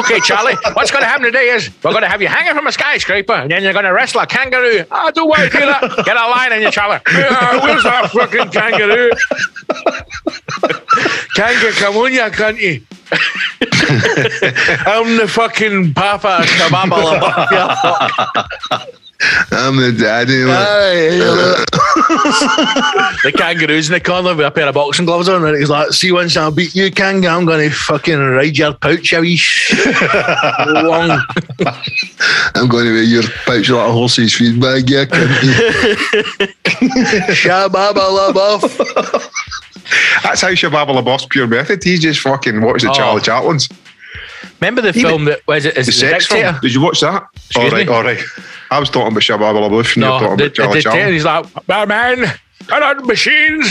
okay, 0.00 0.18
Charlie, 0.20 0.56
what's 0.74 0.90
going 0.90 1.02
to 1.02 1.08
happen 1.08 1.24
today 1.24 1.50
is 1.50 1.70
we're 1.84 1.92
going 1.92 2.02
to 2.02 2.08
have 2.08 2.20
you 2.20 2.26
hanging 2.28 2.54
from 2.54 2.66
a 2.66 2.72
skyscraper 2.72 3.32
and 3.32 3.50
then 3.50 3.62
you're 3.62 3.72
going 3.72 3.84
to 3.84 3.92
wrestle 3.92 4.20
a 4.20 4.26
kangaroo. 4.26 4.84
I 4.90 5.12
don't 5.12 5.28
want 5.28 5.42
to 5.42 5.58
do 5.58 5.66
that. 5.66 6.02
Get 6.04 6.16
a 6.16 6.28
line 6.28 6.52
in 6.52 6.62
you, 6.62 6.70
Charlie. 6.72 6.98
Yeah, 7.12 7.62
where's 7.62 7.82
that 7.84 8.10
fucking 8.10 8.50
kangaroo? 8.50 9.10
Kangaroo, 11.36 11.72
come 11.72 11.96
on, 11.96 12.12
ya 12.12 12.28
can't 12.28 12.58
you 12.60 12.80
cunty. 12.80 12.99
I'm 14.86 15.16
the 15.16 15.26
fucking 15.28 15.94
papa. 15.94 16.44
I'm 19.52 19.76
the 19.76 19.92
daddy. 19.92 20.44
Aye, 20.44 21.18
the 23.22 23.32
kangaroo's 23.36 23.88
in 23.88 23.92
the 23.94 24.00
corner 24.00 24.34
with 24.34 24.46
a 24.46 24.50
pair 24.50 24.66
of 24.66 24.74
boxing 24.74 25.04
gloves 25.04 25.28
on, 25.28 25.44
and 25.44 25.58
he's 25.58 25.68
like, 25.68 25.92
"See, 25.92 26.10
once 26.10 26.36
I 26.38 26.48
beat 26.48 26.74
you, 26.74 26.90
kangaroo, 26.90 27.28
I'm 27.34 27.44
going 27.44 27.68
to 27.68 27.74
fucking 27.74 28.18
ride 28.18 28.56
your 28.56 28.72
pouch, 28.72 29.12
you 29.12 29.20
wee 29.20 29.36
sh- 29.36 29.74
long." 30.68 31.10
I'm 32.54 32.68
going 32.68 32.86
to 32.86 32.94
be 32.94 33.06
your 33.06 33.24
pouch 33.44 33.68
like 33.68 33.88
a 33.88 33.92
horse's 33.92 34.34
feed 34.34 34.58
bag. 34.60 34.88
Yeah, 34.88 35.04
Shababa 37.34 38.32
buff. 38.32 39.30
That's 40.22 40.40
how 40.42 40.48
Shababa 40.50 41.04
boss 41.04 41.26
pure 41.26 41.46
method. 41.46 41.82
He's 41.82 42.00
just 42.00 42.20
fucking 42.20 42.60
watched 42.62 42.82
the 42.84 42.90
Oh. 42.90 42.94
Charlie 42.94 43.22
Chaplin's. 43.22 43.68
Remember 44.60 44.80
the 44.82 44.92
film 44.92 45.24
that 45.26 45.40
was 45.46 45.64
it? 45.64 45.76
Is 45.76 45.86
The 45.86 45.92
it 45.92 45.92
the 45.92 45.92
sex 45.92 46.28
Dictator? 46.28 46.48
film. 46.52 46.60
Did 46.62 46.74
you 46.74 46.80
watch 46.80 47.00
that? 47.00 47.24
Excuse 47.34 47.56
all 47.64 47.70
right, 47.70 47.86
me? 47.86 47.92
all 47.92 48.02
right. 48.02 48.20
I 48.70 48.78
was 48.78 48.90
talking 48.90 49.08
about 49.12 49.22
Shababa 49.22 49.68
LaBeouf 49.68 49.94
and 49.94 49.96
you're 49.96 50.06
No, 50.06 50.18
talking 50.20 50.26
the, 50.28 50.32
about 50.32 50.36
the 50.36 50.50
Charlie 50.50 50.74
Dictator. 50.74 50.90
Chaplin. 50.96 51.12
He's 51.14 51.24
like, 51.24 51.68
"My 51.68 51.84
man, 51.86 52.32
I 52.68 52.78
not 52.78 53.04
machines. 53.06 53.66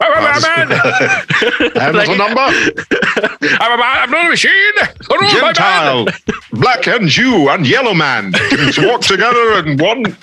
I'm 0.00 0.12
a 0.18 0.40
man. 0.40 0.72
And 1.74 1.96
there's 1.96 2.08
a 2.08 2.16
number. 2.16 2.40
I'm 2.40 3.72
a 3.72 3.76
man. 3.76 3.96
I'm 3.98 4.10
not 4.10 4.26
a 4.26 4.28
machine. 4.30 4.52
I'm 4.78 5.20
not 5.20 5.20
a 5.20 5.22
man." 5.22 5.54
Gentile, 5.54 6.06
black 6.52 6.86
and 6.86 7.08
Jew 7.08 7.48
and 7.48 7.66
yellow 7.66 7.94
man 7.94 8.32
can 8.32 8.86
walk 8.86 9.02
together 9.02 9.66
in 9.66 9.76
one 9.78 10.16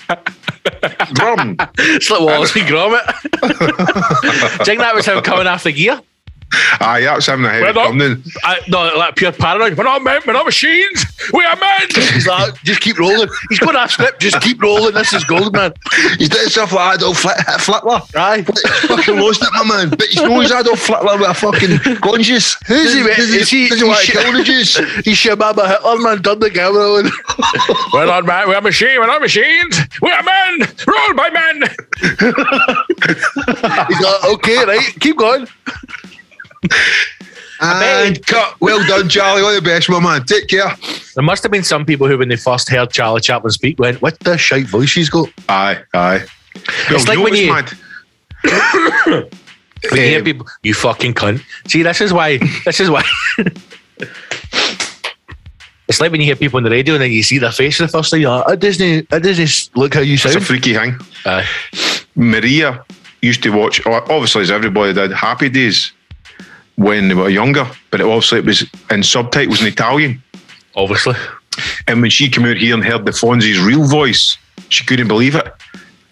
drum. 1.12 1.56
It's 1.78 2.10
like 2.10 2.20
Wallace 2.20 2.56
and 2.56 2.66
Gromit. 2.66 3.06
Do 3.40 4.58
you 4.58 4.64
think 4.64 4.80
that 4.80 4.94
was 4.94 5.06
him 5.06 5.22
coming 5.22 5.46
after 5.46 5.68
the 5.70 5.76
gear? 5.76 6.00
Ah, 6.80 6.92
Aye, 6.92 7.00
that's 7.02 7.26
him 7.26 7.42
the 7.42 7.48
heavy 7.50 7.64
We're 7.64 7.72
not. 7.72 8.18
I, 8.44 8.60
no, 8.68 8.96
like 8.96 9.16
pure 9.16 9.32
paranoid. 9.32 9.76
We're 9.76 9.84
not 9.84 10.02
men. 10.02 10.20
We're 10.26 10.32
not 10.32 10.44
machines. 10.46 11.04
We 11.32 11.44
are 11.44 11.56
men. 11.56 11.80
He's 12.12 12.26
like, 12.26 12.54
just 12.62 12.80
keep 12.80 12.98
rolling. 12.98 13.28
He's 13.50 13.58
going 13.58 13.76
off 13.76 13.90
script. 13.90 14.20
Just 14.20 14.40
keep 14.40 14.60
rolling. 14.62 14.94
This 14.94 15.12
is 15.12 15.24
gold, 15.24 15.52
man. 15.54 15.72
He's 16.18 16.28
doing 16.28 16.48
stuff 16.48 16.72
like 16.72 16.96
Adolf 16.98 17.18
Flit- 17.18 17.36
uh, 17.48 17.58
Hitler. 17.58 18.00
Aye. 18.16 18.42
fucking 18.42 19.16
lost 19.18 19.42
it, 19.42 19.48
my 19.54 19.64
man. 19.76 19.90
But 19.90 20.02
he's 20.08 20.22
no, 20.22 20.40
he's 20.40 20.50
Adolf 20.52 20.86
Hitler 20.86 21.18
with 21.18 21.28
a 21.30 21.34
fucking 21.34 21.96
conscious. 22.00 22.56
Who's 22.66 22.94
he, 22.94 23.02
mate? 23.02 23.16
Does 23.16 23.30
Is 23.34 23.50
he- 23.50 23.68
Does 23.68 23.80
he 23.80 23.86
want 23.86 24.00
he's 24.00 24.14
to 24.14 24.22
kill 24.22 24.32
the 24.32 24.42
Jews? 24.44 24.76
He's 25.04 25.16
Shababa 25.18 25.66
Hitler, 25.68 25.98
man. 25.98 26.22
Turn 26.22 26.38
the 26.40 26.50
camera 26.50 26.82
on. 26.82 27.10
we're 27.92 28.06
not 28.06 28.24
men. 28.24 28.48
We're 28.48 28.60
machines. 28.60 28.98
We're 28.98 29.06
not 29.06 29.20
machines. 29.20 29.78
We 30.02 30.10
are 30.10 30.22
men. 30.22 30.60
Ruled 30.86 31.16
by 31.16 31.30
men. 31.30 31.62
He's 33.88 34.00
like, 34.00 34.24
okay, 34.34 34.64
right. 34.64 34.96
Keep 35.00 35.16
going. 35.18 35.46
And 37.60 38.24
cut. 38.26 38.60
Well 38.60 38.86
done, 38.86 39.08
Charlie. 39.08 39.42
All 39.42 39.54
the 39.54 39.62
best, 39.62 39.88
my 39.88 39.98
man. 39.98 40.24
Take 40.24 40.48
care. 40.48 40.70
There 41.14 41.24
must 41.24 41.42
have 41.42 41.50
been 41.50 41.64
some 41.64 41.86
people 41.86 42.06
who, 42.06 42.18
when 42.18 42.28
they 42.28 42.36
first 42.36 42.68
heard 42.68 42.90
Charlie 42.90 43.20
Chaplin 43.22 43.50
speak, 43.50 43.78
went, 43.78 44.02
"What 44.02 44.18
the 44.20 44.36
shite 44.36 44.66
voice 44.66 44.90
she's 44.90 45.08
got?" 45.08 45.30
Aye, 45.48 45.78
aye. 45.94 46.24
It's 46.90 47.08
like 47.08 47.18
when 47.18 47.34
you- 47.34 47.52
mad. 47.52 47.72
When 49.90 50.00
you 50.00 50.06
hear 50.08 50.18
Um, 50.18 50.24
people, 50.24 50.46
you 50.62 50.74
fucking 50.74 51.14
cunt. 51.14 51.42
See, 51.68 51.82
this 51.82 52.00
is 52.00 52.12
why. 52.12 52.38
This 52.64 52.80
is 52.80 52.90
why. 52.90 53.04
it's 55.88 56.00
like 56.00 56.10
when 56.10 56.20
you 56.20 56.26
hear 56.26 56.34
people 56.36 56.56
on 56.56 56.62
the 56.64 56.70
radio 56.70 56.94
and 56.94 57.02
then 57.02 57.12
you 57.12 57.22
see 57.22 57.38
their 57.38 57.52
face 57.52 57.76
for 57.76 57.84
the 57.84 57.88
first 57.88 58.10
time. 58.10 58.20
You're 58.20 58.30
like, 58.38 58.48
"It 58.54 58.60
doesn't. 58.60 59.06
It 59.12 59.22
doesn't 59.22 59.76
look 59.76 59.94
how 59.94 60.00
you 60.00 60.16
sound. 60.16 60.34
It's 60.36 60.44
a 60.44 60.46
sound." 60.46 60.60
freaky 60.62 60.74
thing. 60.74 60.98
Aye. 61.26 61.46
Maria 62.16 62.84
used 63.22 63.42
to 63.44 63.50
watch, 63.50 63.84
obviously, 63.86 64.42
as 64.42 64.50
everybody 64.50 64.92
did, 64.92 65.12
Happy 65.12 65.48
Days 65.48 65.92
when 66.76 67.08
they 67.08 67.14
were 67.14 67.28
younger, 67.28 67.68
but 67.90 68.00
it 68.00 68.04
obviously 68.06 68.38
it 68.38 68.44
was 68.44 68.64
in 68.90 69.02
subtitles 69.02 69.60
in 69.60 69.66
Italian. 69.66 70.22
obviously. 70.76 71.14
And 71.86 72.02
when 72.02 72.10
she 72.10 72.28
came 72.28 72.44
out 72.44 72.56
here 72.58 72.74
and 72.74 72.84
heard 72.84 73.06
the 73.06 73.12
Fonzie's 73.12 73.58
real 73.60 73.84
voice, 73.84 74.36
she 74.68 74.84
couldn't 74.84 75.08
believe 75.08 75.34
it. 75.34 75.46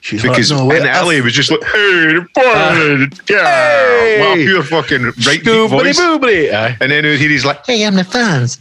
She's 0.00 0.22
Because 0.22 0.50
like, 0.50 0.60
"No, 0.60 0.66
what 0.66 0.76
in 0.76 0.86
Italy, 0.86 1.16
it 1.16 1.24
was 1.24 1.32
just 1.34 1.50
like, 1.50 1.62
hey, 1.64 2.18
boy, 2.34 2.42
ah. 2.44 3.06
yeah, 3.28 3.44
Hey. 3.44 4.18
well, 4.20 4.36
pure 4.36 4.62
fucking 4.62 5.02
right 5.04 5.14
deep 5.16 5.42
Doobly 5.44 5.68
voice. 5.68 6.00
boobly. 6.00 6.52
Aye. 6.52 6.76
And 6.80 6.90
then 6.92 7.04
out 7.06 7.18
here 7.18 7.28
he's 7.28 7.44
like, 7.44 7.64
hey, 7.66 7.84
I'm 7.86 7.94
the 7.94 8.04
fans. 8.04 8.58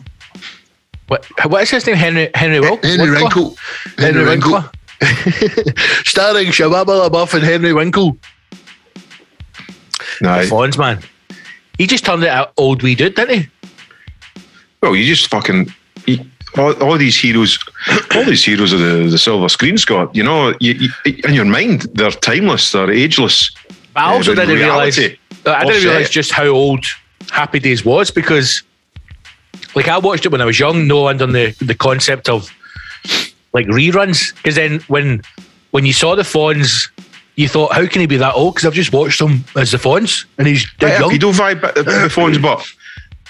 What, 1.08 1.26
what 1.50 1.64
is 1.64 1.70
his 1.70 1.86
name? 1.86 1.96
Henry 1.98 2.30
Henry 2.34 2.60
Wil- 2.62 2.80
Henry 2.82 3.12
Winkle. 3.12 3.58
Henry 3.98 4.24
Winkler. 4.24 4.70
Starring 6.06 6.48
Shababa 6.48 7.10
LaBeouf 7.10 7.34
and 7.34 7.44
Henry 7.44 7.74
Winkle. 7.74 8.18
No, 10.22 10.30
Fonz, 10.46 10.78
man. 10.78 11.00
He 11.78 11.88
just 11.88 12.06
turned 12.06 12.24
it 12.24 12.30
out 12.30 12.54
old 12.58 12.84
we 12.84 12.96
did, 12.96 13.16
didn't 13.16 13.42
he? 13.42 13.48
well, 14.82 14.96
you 14.96 15.06
just 15.06 15.30
fucking. 15.30 15.74
He, 16.06 16.30
all, 16.58 16.74
all 16.84 16.98
these 16.98 17.20
heroes, 17.20 17.58
all 18.16 18.24
these 18.26 18.46
heroes 18.46 18.74
of 18.74 18.80
the, 18.80 19.08
the 19.10 19.18
silver 19.18 19.50
screen, 19.50 19.78
Scott. 19.78 20.16
You 20.16 20.24
know, 20.24 20.54
you, 20.60 20.74
you, 20.74 20.90
in 21.24 21.34
your 21.34 21.46
mind, 21.46 21.88
they're 21.94 22.12
timeless, 22.12 22.72
they're 22.72 22.92
ageless. 22.92 23.52
But 23.94 24.04
I 24.04 24.14
also 24.14 24.34
Uh, 24.34 24.36
didn't 24.36 24.56
realize. 24.56 24.98
reality, 24.98 25.18
I 25.46 25.66
didn't 25.66 25.84
realize 25.84 26.10
just 26.10 26.32
how 26.32 26.46
old 26.48 26.86
Happy 27.32 27.60
Days 27.60 27.84
was 27.84 28.12
because, 28.12 28.62
like, 29.76 29.88
I 29.88 29.98
watched 29.98 30.26
it 30.26 30.32
when 30.32 30.42
I 30.42 30.46
was 30.46 30.60
young, 30.60 30.88
no 30.88 31.08
under 31.08 31.26
the 31.26 31.56
the 31.60 31.76
concept 31.76 32.30
of 32.30 32.52
like 33.54 33.66
reruns. 33.68 34.36
Because 34.36 34.56
then 34.56 34.80
when 34.88 35.22
when 35.72 35.86
you 35.86 35.94
saw 35.94 36.16
the 36.16 36.22
Fonz, 36.24 36.90
you 37.36 37.48
thought, 37.48 37.74
how 37.74 37.86
can 37.88 38.02
he 38.02 38.08
be 38.08 38.18
that 38.18 38.34
old? 38.36 38.56
Because 38.56 38.68
I've 38.68 38.74
just 38.74 38.94
watched 38.94 39.20
him 39.22 39.44
as 39.56 39.72
the 39.72 39.78
Fonz, 39.78 40.26
and 40.38 40.48
he's 40.48 40.66
dead 40.80 41.00
young. 41.00 41.10
pedo 41.12 41.34
vibe 41.34 41.74
the, 41.74 41.84
the 41.84 42.10
phone's 42.10 42.38
butt. 42.38 42.64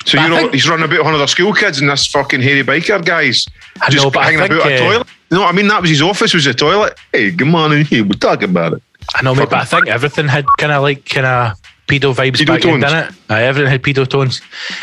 So 0.06 0.18
But 0.18 0.24
you 0.24 0.30
know 0.30 0.38
think- 0.38 0.54
he's 0.54 0.68
running 0.68 0.86
about 0.86 1.06
one 1.06 1.14
of 1.14 1.20
their 1.20 1.28
school 1.28 1.54
kids 1.54 1.80
and 1.80 1.90
this 1.90 2.08
fucking 2.08 2.42
hairy 2.42 2.64
biker 2.64 3.04
guys 3.06 3.48
I 3.82 3.90
just 3.90 4.04
know, 4.04 4.12
but 4.12 4.24
hanging 4.24 4.40
think, 4.40 4.52
about 4.54 4.72
a 4.72 4.76
uh, 4.76 4.80
toilet. 4.80 5.08
You 5.32 5.38
know 5.38 5.44
what 5.44 5.50
I 5.54 5.58
mean? 5.58 5.68
That 5.68 5.82
was 5.82 5.90
his 5.90 6.02
office. 6.02 6.34
Was 6.34 6.46
a 6.46 6.54
toilet. 6.54 7.00
Hey, 7.12 7.32
good 7.32 7.48
morning. 7.48 7.80
in 7.80 7.86
here. 7.86 8.04
We'll 8.04 8.20
talk 8.20 8.44
about 8.44 8.74
it. 8.74 8.84
I 9.16 9.22
know, 9.22 9.34
mate, 9.34 9.50
but 9.50 9.60
I 9.60 9.66
think 9.66 9.88
everything 9.88 10.28
had 10.28 10.46
kind 10.58 10.72
of 10.72 10.82
like 10.84 11.06
kind 11.06 11.26
of 11.26 11.58
pedo 11.88 12.14
vibes 12.14 12.36
Pedo 12.38 12.48
back 12.48 12.62
then, 12.62 12.80
tones. 12.82 12.84
didn't 12.84 13.10
it? 13.10 13.16
Aye, 13.30 13.44
everything 13.44 13.72
had 13.72 13.82
pedo 13.82 14.08
tones. 14.08 14.42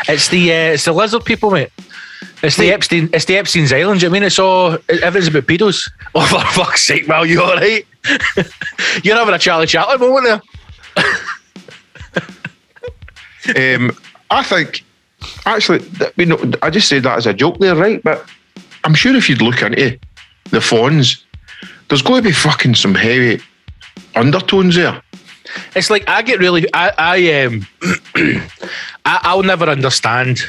It's 0.09 0.27
the 0.29 0.51
uh, 0.51 0.55
it's 0.73 0.85
the 0.85 0.91
lizard 0.93 1.23
people, 1.25 1.51
mate. 1.51 1.69
It's 2.43 2.57
the 2.57 2.71
Epstein. 2.71 3.09
It's 3.13 3.25
the 3.25 3.37
Epstein's 3.37 3.71
Island. 3.71 4.03
I 4.03 4.09
mean, 4.09 4.23
it's 4.23 4.39
all 4.39 4.77
everything's 4.89 5.27
about 5.27 5.43
pedos. 5.43 5.89
Oh, 6.13 6.25
for 6.25 6.41
fuck's 6.51 6.85
sake, 6.85 7.07
Mal, 7.07 7.25
you 7.25 7.41
all 7.41 7.55
right? 7.55 7.85
You're 9.03 9.15
having 9.15 9.33
a 9.33 9.39
Charlie 9.39 9.67
Chaplin 9.67 9.99
moment 9.99 10.41
there. 10.95 11.03
Um, 13.55 13.91
I 14.29 14.43
think 14.43 14.83
actually, 15.45 15.83
you 16.15 16.27
know, 16.27 16.39
I 16.61 16.69
just 16.69 16.87
said 16.87 17.03
that 17.03 17.17
as 17.17 17.25
a 17.25 17.33
joke 17.33 17.57
there, 17.57 17.75
right? 17.75 18.01
But 18.03 18.23
I'm 18.83 18.93
sure 18.93 19.15
if 19.15 19.29
you'd 19.29 19.41
look 19.41 19.63
into 19.63 19.97
the 20.51 20.59
Fonz, 20.59 21.23
there's 21.89 22.03
going 22.03 22.21
to 22.21 22.29
be 22.29 22.33
fucking 22.33 22.75
some 22.75 22.93
heavy 22.93 23.41
undertones 24.15 24.75
there. 24.75 25.01
It's 25.75 25.89
like 25.89 26.07
I 26.07 26.21
get 26.21 26.39
really. 26.39 26.65
I 26.73 26.91
I 26.97 27.43
um. 27.43 27.67
I, 29.05 29.19
I'll 29.23 29.43
never 29.43 29.65
understand 29.65 30.39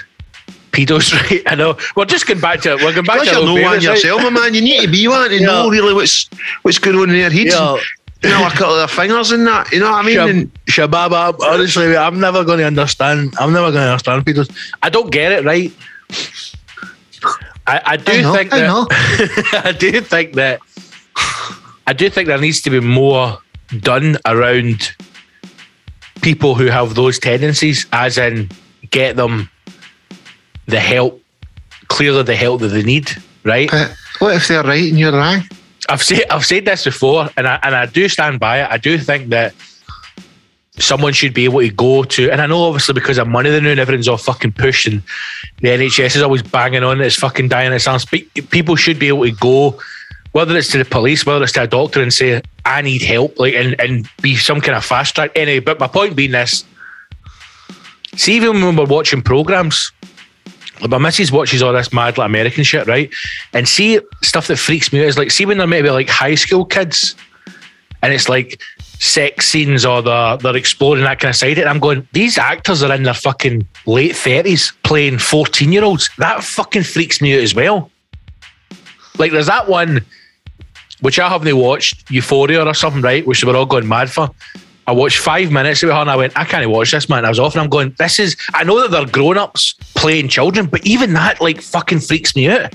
pedos, 0.73 1.13
right? 1.31 1.43
I 1.47 1.55
know. 1.55 1.77
We're 1.97 2.05
just 2.07 2.27
going 2.27 2.41
back 2.41 2.61
to 2.63 2.73
it. 2.73 2.83
we're 2.83 2.93
going 2.93 3.05
back 3.07 3.21
to 3.21 3.27
you're 3.27 3.35
our 3.37 3.45
no 3.45 3.53
one 3.55 3.63
right? 3.63 3.83
yourself, 3.83 4.23
my 4.23 4.31
man. 4.31 4.55
You 4.55 4.61
need 4.63 4.81
to 4.83 4.89
be 4.91 5.07
one 5.09 5.29
to 5.29 5.37
Yeah. 5.41 5.47
know 5.47 5.69
really 5.71 5.95
what's 5.95 6.29
what's 6.63 6.79
going 6.79 6.97
on 6.97 7.11
in 7.11 7.17
their 7.17 7.31
heads. 7.31 7.55
Yeah. 7.55 7.77
You 8.25 8.31
know, 8.31 8.47
a 8.47 8.51
couple 8.51 8.75
of 8.75 8.79
their 8.79 8.87
fingers 8.89 9.33
in 9.33 9.45
that. 9.47 9.73
You 9.73 9.81
know 9.81 9.91
what 9.91 10.05
I 10.05 10.07
mean? 10.07 10.17
Shab- 10.17 10.31
And 10.31 10.55
Shababa, 10.67 11.35
honestly, 11.43 11.97
I'm 11.97 12.21
never 12.21 12.45
going 12.45 12.59
to 12.61 12.67
understand. 12.67 13.35
I'm 13.41 13.53
never 13.53 13.73
going 13.73 13.83
to 13.85 13.91
understand 13.91 14.25
Peters. 14.25 14.49
I 14.81 14.91
don't 14.91 15.11
get 15.11 15.33
it, 15.33 15.45
right? 15.45 15.73
I, 17.67 17.81
I 17.85 17.97
do 17.97 18.13
I 18.13 18.23
know, 18.23 18.33
think 18.35 18.53
I 18.53 18.59
that 18.61 18.67
know. 18.67 18.87
I 19.69 19.73
do 19.73 20.01
think 20.01 20.35
that 20.35 20.61
I 21.87 21.93
do 21.93 22.09
think 22.11 22.29
there 22.29 22.39
needs 22.39 22.61
to 22.63 22.71
be 22.71 22.81
more 22.81 23.39
done 23.81 24.17
around 24.27 24.95
people 26.23 26.55
who 26.55 26.67
have 26.67 26.95
those 26.95 27.19
tendencies, 27.19 27.87
as 27.93 28.19
in 28.19 28.51
get 28.91 29.17
them 29.17 29.51
the 30.73 30.81
help, 30.81 31.23
clearly 31.87 32.25
the 32.25 32.35
help 32.35 32.61
that 32.63 32.69
they 32.69 32.83
need, 32.83 33.11
right? 33.45 33.71
But 33.71 33.95
what 34.19 34.35
if 34.35 34.49
they're 34.49 34.65
right 34.65 34.89
and 34.89 34.99
you're 34.99 35.13
wrong? 35.13 35.43
I've 35.89 36.03
said 36.03 36.25
I've 36.31 36.45
said 36.45 36.65
this 36.65 36.85
before, 36.85 37.29
and 37.37 37.47
I 37.47 37.59
and 37.63 37.75
I 37.75 37.87
do 37.87 38.09
stand 38.09 38.41
by 38.41 38.63
it. 38.63 38.71
I 38.71 38.79
do 38.79 38.99
think 38.99 39.29
that 39.29 39.55
someone 40.79 41.13
should 41.13 41.35
be 41.35 41.45
able 41.45 41.61
to 41.61 41.71
go 41.71 42.05
to, 42.05 42.31
and 42.31 42.41
I 42.41 42.47
know 42.47 42.63
obviously 42.65 42.95
because 42.95 43.19
of 43.19 43.29
money, 43.29 43.51
the 43.51 43.61
new 43.61 43.71
and 43.71 43.81
everything's 43.81 44.09
all 44.09 44.17
fucking 44.17 44.53
pushed, 44.53 44.87
and 44.87 45.03
the 45.61 45.69
NHS 45.69 46.17
is 46.17 46.23
always 46.23 46.43
banging 46.43 46.83
on. 46.83 47.01
It's 47.01 47.17
fucking 47.17 47.49
dying. 47.49 47.73
It 47.73 47.81
sounds. 47.81 48.05
But 48.05 48.21
people 48.51 48.77
should 48.77 48.99
be 48.99 49.09
able 49.09 49.25
to 49.25 49.33
go, 49.33 49.79
whether 50.33 50.57
it's 50.57 50.71
to 50.73 50.79
the 50.79 50.85
police, 50.85 51.27
whether 51.27 51.43
it's 51.43 51.53
to 51.53 51.63
a 51.63 51.67
doctor, 51.67 52.01
and 52.01 52.13
say, 52.13 52.41
"I 52.65 52.81
need 52.83 53.03
help," 53.03 53.39
like 53.39 53.55
and 53.55 53.79
and 53.81 54.09
be 54.23 54.37
some 54.37 54.61
kind 54.61 54.77
of 54.77 54.85
fast 54.85 55.15
track. 55.17 55.33
Anyway, 55.37 55.61
but 55.61 55.81
my 55.81 55.89
point 55.89 56.17
being 56.17 56.33
this: 56.33 56.65
see, 58.17 58.37
even 58.37 58.63
when 58.63 58.77
we're 58.77 58.85
watching 58.85 59.21
programs, 59.21 59.93
my 60.89 60.99
missus 60.99 61.33
watches 61.33 61.63
all 61.63 61.73
this 61.73 61.93
mad 61.93 62.19
like 62.19 62.27
American 62.27 62.65
shit, 62.65 62.87
right? 62.87 63.11
And 63.53 63.69
see 63.69 64.01
stuff 64.23 64.47
that 64.49 64.57
freaks 64.57 64.93
me 64.93 65.01
out 65.01 65.07
is 65.07 65.19
like 65.19 65.31
see 65.31 65.47
when 65.47 65.59
they're 65.59 65.67
maybe 65.67 65.91
like 65.91 66.09
high 66.09 66.35
school 66.35 66.65
kids 66.65 67.15
and 68.03 68.13
it's 68.13 68.29
like 68.29 68.61
sex 68.99 69.49
scenes 69.49 69.85
or 69.85 70.03
they're, 70.03 70.37
they're 70.39 70.57
exploring 70.57 71.05
that 71.05 71.21
kind 71.21 71.31
of 71.31 71.37
side. 71.37 71.59
And 71.59 71.69
I'm 71.69 71.79
going, 71.79 72.07
these 72.13 72.39
actors 72.39 72.83
are 72.83 72.93
in 72.95 73.03
their 73.03 73.15
fucking 73.15 73.67
late 73.87 74.13
30s 74.13 74.73
playing 74.83 75.19
14 75.19 75.73
year 75.73 75.85
olds. 75.85 76.11
That 76.19 76.43
fucking 76.43 76.85
freaks 76.85 77.21
me 77.21 77.35
out 77.35 77.43
as 77.43 77.55
well. 77.55 77.91
Like 79.19 79.33
there's 79.33 79.47
that 79.47 79.69
one 79.69 80.05
which 81.03 81.19
I 81.19 81.29
haven't 81.29 81.57
watched, 81.57 82.09
Euphoria 82.11 82.65
or 82.65 82.75
something, 82.75 83.03
right? 83.03 83.27
Which 83.27 83.45
we're 83.45 83.57
all 83.57 83.67
going 83.67 83.89
mad 83.89 84.09
for. 84.09 84.31
I 84.87 84.93
watched 84.93 85.19
five 85.19 85.53
minutes 85.53 85.83
of 85.83 85.91
it 85.91 85.93
and 85.93 86.11
I 86.11 86.17
went, 86.17 86.37
I 86.37 86.45
can't 86.45 86.69
watch 86.69 86.91
this, 86.91 87.09
man. 87.09 87.25
I 87.25 87.29
was 87.29 87.39
off 87.39 87.55
and 87.55 87.63
I'm 87.63 87.69
going, 87.71 87.95
this 87.99 88.19
is, 88.19 88.37
I 88.55 88.65
know 88.65 88.81
that 88.81 88.91
they're 88.91 89.07
grown 89.07 89.39
ups 89.39 89.75
playing 89.95 90.29
children, 90.29 90.67
but 90.67 90.85
even 90.85 91.13
that 91.13 91.41
like 91.41 91.61
fucking 91.61 92.01
freaks 92.01 92.35
me 92.35 92.49
out. 92.49 92.73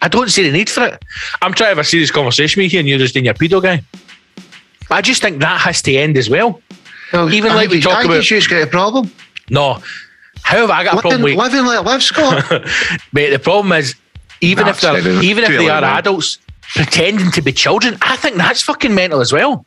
I 0.00 0.08
don't 0.08 0.30
see 0.30 0.42
the 0.42 0.52
need 0.52 0.70
for 0.70 0.84
it. 0.84 1.04
I'm 1.42 1.52
trying 1.52 1.66
to 1.66 1.76
have 1.76 1.78
a 1.78 1.84
serious 1.84 2.10
conversation 2.10 2.62
with 2.62 2.72
you 2.72 2.80
and 2.80 2.88
you're 2.88 2.98
just 2.98 3.16
in 3.16 3.24
your 3.24 3.34
pedo 3.34 3.62
guy. 3.62 3.82
I 4.90 5.02
just 5.02 5.20
think 5.20 5.40
that 5.40 5.60
has 5.60 5.82
to 5.82 5.94
end 5.94 6.16
as 6.16 6.30
well. 6.30 6.60
Even 7.12 7.54
like 7.54 7.70
we 7.70 7.80
talk 7.80 7.98
I 7.98 8.04
about- 8.04 8.30
you've 8.30 8.48
got 8.48 8.62
a 8.62 8.66
problem. 8.66 9.10
No. 9.50 9.82
How 10.42 10.58
have 10.58 10.70
I 10.70 10.84
got 10.84 10.98
a 10.98 11.00
problem 11.00 11.22
with 11.22 11.36
living 11.36 11.64
like 11.64 11.84
live, 11.84 12.02
Scott. 12.02 12.50
Mate, 13.12 13.30
the 13.30 13.38
problem 13.38 13.72
is 13.72 13.94
even 14.40 14.68
if 14.68 14.80
they're 14.80 15.22
even 15.22 15.44
if 15.44 15.50
they 15.50 15.68
are 15.68 15.82
adults 15.82 16.38
pretending 16.74 17.30
to 17.32 17.42
be 17.42 17.52
children, 17.52 17.96
I 18.00 18.16
think 18.16 18.36
that's 18.36 18.62
fucking 18.62 18.94
mental 18.94 19.20
as 19.20 19.32
well. 19.32 19.66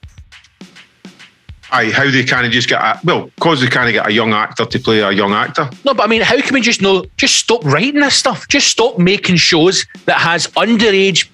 Aye, 1.71 1.91
how 1.91 2.09
they 2.09 2.23
kind 2.23 2.45
of 2.45 2.51
just 2.51 2.67
get 2.67 2.81
a, 2.81 2.99
well, 3.03 3.25
because 3.35 3.61
they 3.61 3.67
kind 3.67 3.87
of 3.87 3.93
get 3.93 4.07
a 4.07 4.11
young 4.11 4.33
actor 4.33 4.65
to 4.65 4.79
play 4.79 4.99
a 4.99 5.11
young 5.11 5.33
actor. 5.33 5.69
No, 5.85 5.93
but 5.93 6.03
I 6.03 6.07
mean, 6.07 6.21
how 6.21 6.39
can 6.41 6.53
we 6.53 6.61
just 6.61 6.81
know? 6.81 7.05
Just 7.17 7.35
stop 7.35 7.63
writing 7.63 7.99
this 7.99 8.15
stuff. 8.15 8.47
Just 8.47 8.67
stop 8.67 8.97
making 8.97 9.35
shows 9.35 9.85
that 10.05 10.17
has 10.17 10.47
underage. 10.49 11.29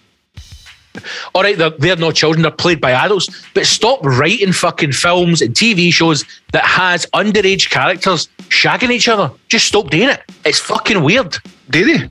All 1.34 1.44
right, 1.44 1.58
they're, 1.58 1.70
they're 1.72 1.96
not 1.96 2.16
children; 2.16 2.42
they're 2.42 2.52
played 2.52 2.82
by 2.82 2.92
adults. 2.92 3.46
But 3.54 3.66
stop 3.66 4.04
writing 4.04 4.52
fucking 4.52 4.92
films 4.92 5.42
and 5.42 5.54
TV 5.54 5.92
shows 5.92 6.26
that 6.52 6.64
has 6.66 7.06
underage 7.08 7.70
characters 7.70 8.28
shagging 8.50 8.92
each 8.92 9.08
other. 9.08 9.32
Just 9.48 9.68
stop 9.68 9.90
doing 9.90 10.10
it. 10.10 10.22
It's 10.46 10.60
fucking 10.60 11.02
weird. 11.02 11.38
Do 11.70 11.86
they? 11.86 12.10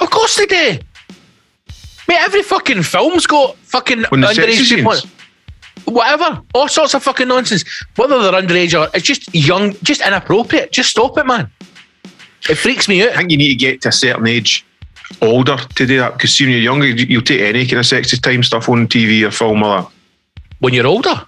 Of 0.00 0.10
course 0.10 0.36
they 0.36 0.46
do. 0.46 0.78
Mate, 2.08 2.20
every 2.20 2.42
fucking 2.42 2.82
film's 2.84 3.26
got 3.26 3.56
fucking 3.58 4.04
underage. 4.04 5.08
Whatever, 5.86 6.42
all 6.54 6.68
sorts 6.68 6.94
of 6.94 7.02
fucking 7.02 7.28
nonsense. 7.28 7.64
Whether 7.96 8.20
they're 8.22 8.40
underage 8.40 8.78
or 8.78 8.90
it's 8.94 9.06
just 9.06 9.32
young, 9.34 9.72
just 9.82 10.00
inappropriate. 10.06 10.72
Just 10.72 10.90
stop 10.90 11.16
it, 11.18 11.26
man. 11.26 11.50
It 12.48 12.56
freaks 12.56 12.88
me 12.88 13.02
out. 13.02 13.10
I 13.10 13.16
think 13.18 13.30
you 13.30 13.36
need 13.36 13.48
to 13.48 13.54
get 13.54 13.82
to 13.82 13.88
a 13.88 13.92
certain 13.92 14.26
age 14.26 14.64
older 15.22 15.56
to 15.56 15.86
do 15.86 15.98
that 15.98 16.14
because 16.14 16.38
when 16.40 16.50
you're 16.50 16.58
younger, 16.60 16.86
you- 16.86 17.06
you'll 17.08 17.22
take 17.22 17.40
any 17.40 17.64
kind 17.66 17.78
of 17.78 17.86
sexy 17.86 18.16
time 18.18 18.42
stuff 18.42 18.68
on 18.68 18.86
TV 18.88 19.22
or 19.24 19.30
film 19.30 19.62
or 19.62 19.82
that. 19.82 19.88
When 20.58 20.74
you're 20.74 20.86
older, 20.86 21.22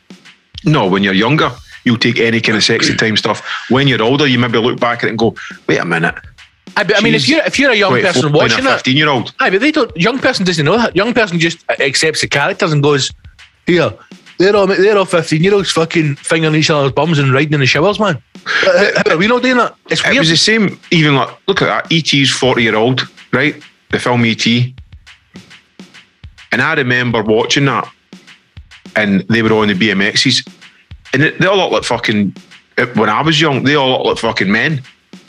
No, 0.64 0.86
when 0.86 1.04
you're 1.04 1.14
younger, 1.14 1.52
you'll 1.84 1.98
take 1.98 2.18
any 2.18 2.40
kind 2.40 2.58
of 2.58 2.64
sexy 2.64 2.96
time 2.96 3.16
stuff. 3.16 3.40
When 3.68 3.86
you're 3.86 4.02
older, 4.02 4.26
you 4.26 4.40
maybe 4.40 4.58
look 4.58 4.80
back 4.80 4.98
at 4.98 5.04
it 5.04 5.10
and 5.10 5.18
go, 5.18 5.36
wait 5.68 5.78
a 5.78 5.84
minute. 5.84 6.16
I, 6.76 6.84
I 6.96 7.00
mean, 7.00 7.14
if 7.14 7.28
you're 7.28 7.42
if 7.44 7.58
you're 7.60 7.70
a 7.70 7.76
young 7.76 7.92
person 8.02 8.32
watching 8.32 8.66
a 8.66 8.70
it, 8.70 8.74
15 8.74 8.96
year 8.96 9.08
old. 9.08 9.32
aye, 9.38 9.50
but 9.50 9.60
they 9.60 9.70
don't. 9.70 9.96
Young 9.96 10.18
person 10.18 10.44
doesn't 10.44 10.64
know 10.64 10.76
that. 10.76 10.96
Young 10.96 11.14
person 11.14 11.38
just 11.38 11.58
accepts 11.80 12.20
the 12.22 12.26
characters 12.28 12.72
and 12.72 12.82
goes, 12.82 13.10
"Here, 13.66 13.92
they're 14.38 14.56
all 14.56 14.66
they're 14.66 14.96
all 14.98 15.04
fifteen 15.04 15.42
year 15.42 15.54
olds 15.54 15.70
fucking 15.70 16.16
fingering 16.16 16.54
each 16.54 16.70
other's 16.70 16.92
bums 16.92 17.18
and 17.18 17.32
riding 17.32 17.54
in 17.54 17.60
the 17.60 17.66
showers, 17.66 17.98
man." 18.00 18.22
How 18.44 19.12
are 19.12 19.16
we 19.18 19.26
not 19.26 19.42
doing 19.42 19.58
that? 19.58 19.74
It's 19.90 20.02
It 20.06 20.18
was 20.18 20.30
the 20.30 20.36
same, 20.36 20.78
even 20.90 21.14
like, 21.16 21.28
look 21.46 21.60
at 21.60 21.66
that. 21.66 21.92
E.T.'s 21.92 22.30
40 22.30 22.62
year 22.62 22.76
old, 22.76 23.06
right? 23.32 23.62
The 23.90 23.98
film 23.98 24.24
E.T. 24.24 24.74
And 26.52 26.62
I 26.62 26.74
remember 26.74 27.22
watching 27.22 27.66
that 27.66 27.90
and 28.96 29.20
they 29.28 29.42
were 29.42 29.52
on 29.52 29.68
the 29.68 29.74
BMXs. 29.74 30.48
And 31.12 31.22
they, 31.22 31.30
they 31.32 31.46
all 31.46 31.56
look 31.58 31.72
like 31.72 31.84
fucking, 31.84 32.34
uh, 32.78 32.86
when 32.94 33.08
I 33.10 33.20
was 33.22 33.40
young, 33.40 33.64
they 33.64 33.74
all 33.74 33.90
look 33.98 34.06
like 34.06 34.18
fucking 34.18 34.50
men 34.50 34.82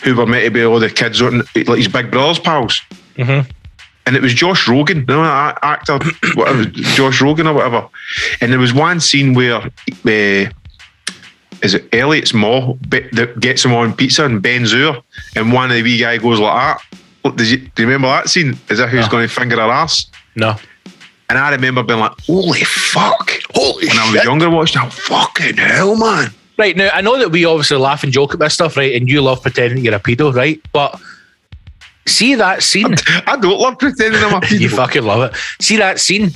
who 0.03 0.15
were 0.15 0.25
meant 0.25 0.45
to 0.45 0.51
be 0.51 0.63
all 0.63 0.79
the 0.79 0.89
kids, 0.89 1.21
like 1.21 1.77
his 1.77 1.87
big 1.87 2.11
brother's 2.11 2.39
pals. 2.39 2.81
Mhm. 3.17 3.45
And 4.09 4.15
it 4.15 4.23
was 4.23 4.33
Josh 4.33 4.67
Rogan, 4.67 5.01
you 5.01 5.05
know 5.05 5.21
that 5.21 5.59
actor, 5.61 5.99
whatever, 6.33 6.65
Josh 6.65 7.21
Rogan 7.21 7.45
or 7.45 7.53
whatever. 7.53 7.87
And 8.41 8.51
there 8.51 8.57
was 8.57 8.73
one 8.73 8.99
scene 8.99 9.35
where, 9.35 9.57
uh, 9.57 10.49
is 11.61 11.75
it 11.75 11.93
Elliot's 11.93 12.33
Ma 12.33 12.73
that 12.87 13.39
gets 13.39 13.63
him 13.63 13.71
on 13.71 13.93
pizza 13.93 14.25
and 14.25 14.41
bends 14.41 14.71
her, 14.71 14.99
and 15.35 15.53
one 15.53 15.69
of 15.69 15.75
the 15.77 15.83
wee 15.83 15.99
guy 15.99 16.17
goes 16.17 16.39
like 16.39 16.55
that. 16.55 16.97
Look, 17.23 17.35
Did 17.37 17.47
you, 17.51 17.57
do 17.57 17.83
you 17.83 17.87
remember 17.87 18.07
that 18.07 18.29
scene? 18.29 18.57
As 18.71 18.79
if 18.79 18.89
he 18.89 18.97
was 18.97 19.05
No. 19.05 19.11
going 19.11 19.27
to 19.27 19.31
finger 19.33 19.57
her 19.57 19.61
ass. 19.69 20.07
no. 20.35 20.55
And 21.29 21.37
I 21.37 21.51
remember 21.51 21.83
being 21.83 21.99
like, 21.99 22.13
holy 22.25 22.61
fuck. 22.63 23.29
Holy 23.53 23.85
When 23.87 23.99
I 23.99 24.11
was 24.11 24.23
younger 24.23 24.49
watching 24.49 24.81
that, 24.81 24.91
fucking 24.91 25.57
hell, 25.57 25.95
man. 25.95 26.31
Right 26.57 26.75
now, 26.75 26.89
I 26.91 27.01
know 27.01 27.19
that 27.19 27.29
we 27.29 27.45
obviously 27.45 27.77
laugh 27.77 28.03
and 28.03 28.11
joke 28.11 28.33
at 28.33 28.39
this 28.39 28.55
stuff, 28.55 28.75
right? 28.75 28.95
And 28.95 29.07
you 29.07 29.21
love 29.21 29.43
pretending 29.43 29.85
you're 29.85 29.93
a 29.93 29.99
pedo, 29.99 30.33
right? 30.33 30.59
But 30.73 30.99
see 32.09 32.35
that 32.35 32.63
scene. 32.63 32.95
I 33.27 33.37
don't 33.39 33.59
love 33.59 33.79
pretending 33.79 34.21
I'm 34.23 34.33
a 34.35 34.41
pedo. 34.41 34.59
you 34.59 34.69
fucking 34.69 35.03
love 35.03 35.31
it. 35.31 35.37
See 35.63 35.77
that 35.77 35.99
scene. 35.99 36.31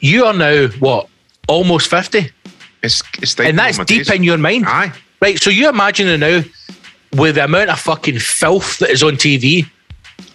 You 0.00 0.24
are 0.26 0.32
now 0.34 0.68
what? 0.78 1.08
Almost 1.48 1.88
fifty, 1.90 2.30
It's, 2.82 3.02
it's 3.20 3.38
and 3.40 3.58
that's 3.58 3.78
deep 3.84 4.08
in 4.10 4.22
your 4.22 4.38
mind, 4.38 4.66
Aye. 4.68 4.92
right? 5.20 5.36
So 5.38 5.50
you 5.50 5.68
imagine 5.68 6.06
it 6.06 6.18
now 6.18 6.42
with 7.18 7.34
the 7.34 7.44
amount 7.44 7.70
of 7.70 7.80
fucking 7.80 8.20
filth 8.20 8.78
that 8.78 8.90
is 8.90 9.02
on 9.02 9.14
TV. 9.14 9.66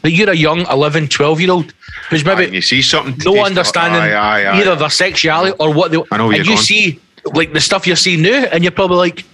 That 0.01 0.11
you're 0.11 0.29
a 0.29 0.35
young 0.35 0.61
11, 0.69 1.07
12 1.07 1.41
year 1.41 1.51
old 1.51 1.73
who's 2.09 2.25
maybe 2.25 2.45
and 2.45 2.53
you 2.53 2.61
see 2.61 2.81
something. 2.81 3.15
no 3.23 3.43
understanding 3.45 4.01
Aye, 4.01 4.13
aye, 4.13 4.45
aye. 4.45 4.59
either 4.59 4.75
their 4.75 4.89
sexuality 4.89 5.55
or 5.59 5.73
what 5.73 5.91
they 5.91 5.97
I 6.11 6.17
know 6.17 6.25
and 6.27 6.35
you're 6.37 6.43
you 6.45 6.51
going. 6.51 6.57
see 6.57 6.99
like 7.33 7.53
the 7.53 7.61
stuff 7.61 7.87
you're 7.87 7.95
seeing 7.95 8.21
now 8.21 8.43
and 8.51 8.63
you're 8.63 8.71
probably 8.71 8.97
like 8.97 9.25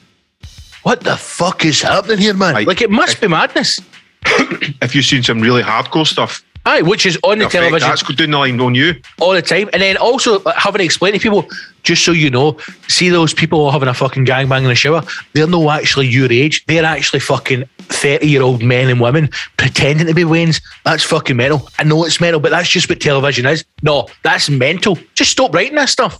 what 0.83 1.01
the 1.01 1.17
fuck 1.17 1.65
is 1.65 1.81
happening 1.81 2.19
here 2.19 2.33
man 2.33 2.63
like 2.65 2.81
it 2.81 2.89
must 2.91 3.19
be 3.19 3.27
madness 3.27 3.79
If 4.81 4.95
you've 4.95 5.05
seen 5.05 5.23
some 5.23 5.39
really 5.39 5.61
hardcore 5.61 6.05
stuff, 6.07 6.43
aye 6.65 6.81
which 6.81 7.05
is 7.05 7.17
on 7.23 7.39
the 7.39 7.45
effect, 7.45 7.63
television. 7.63 7.89
that's 7.89 8.03
down 8.03 8.31
the 8.31 8.37
line 8.37 8.59
on 8.59 8.75
you. 8.75 8.95
all 9.19 9.33
the 9.33 9.41
time. 9.41 9.69
And 9.73 9.81
then 9.81 9.97
also 9.97 10.39
like, 10.41 10.55
having 10.55 10.79
to 10.79 10.85
explain 10.85 11.13
to 11.13 11.19
people 11.19 11.47
just 11.83 12.05
so 12.05 12.11
you 12.11 12.29
know 12.29 12.57
see 12.87 13.09
those 13.09 13.33
people 13.33 13.71
having 13.71 13.87
a 13.87 13.93
fucking 13.93 14.25
gangbang 14.25 14.59
in 14.59 14.65
the 14.65 14.75
shower? 14.75 15.03
They're 15.33 15.47
not 15.47 15.79
actually 15.79 16.07
your 16.07 16.31
age. 16.31 16.65
They're 16.65 16.85
actually 16.85 17.21
fucking 17.21 17.63
30 17.79 18.27
year 18.27 18.41
old 18.41 18.63
men 18.63 18.89
and 18.89 19.01
women 19.01 19.29
pretending 19.57 20.07
to 20.07 20.13
be 20.13 20.23
Waynes. 20.23 20.61
That's 20.83 21.03
fucking 21.03 21.37
mental. 21.37 21.69
I 21.79 21.83
know 21.83 22.05
it's 22.05 22.21
mental 22.21 22.39
but 22.39 22.51
that's 22.51 22.69
just 22.69 22.89
what 22.89 22.99
television 22.99 23.45
is. 23.45 23.65
No 23.81 24.07
that's 24.23 24.49
mental. 24.49 24.97
Just 25.15 25.31
stop 25.31 25.53
writing 25.53 25.75
that 25.75 25.89
stuff. 25.89 26.19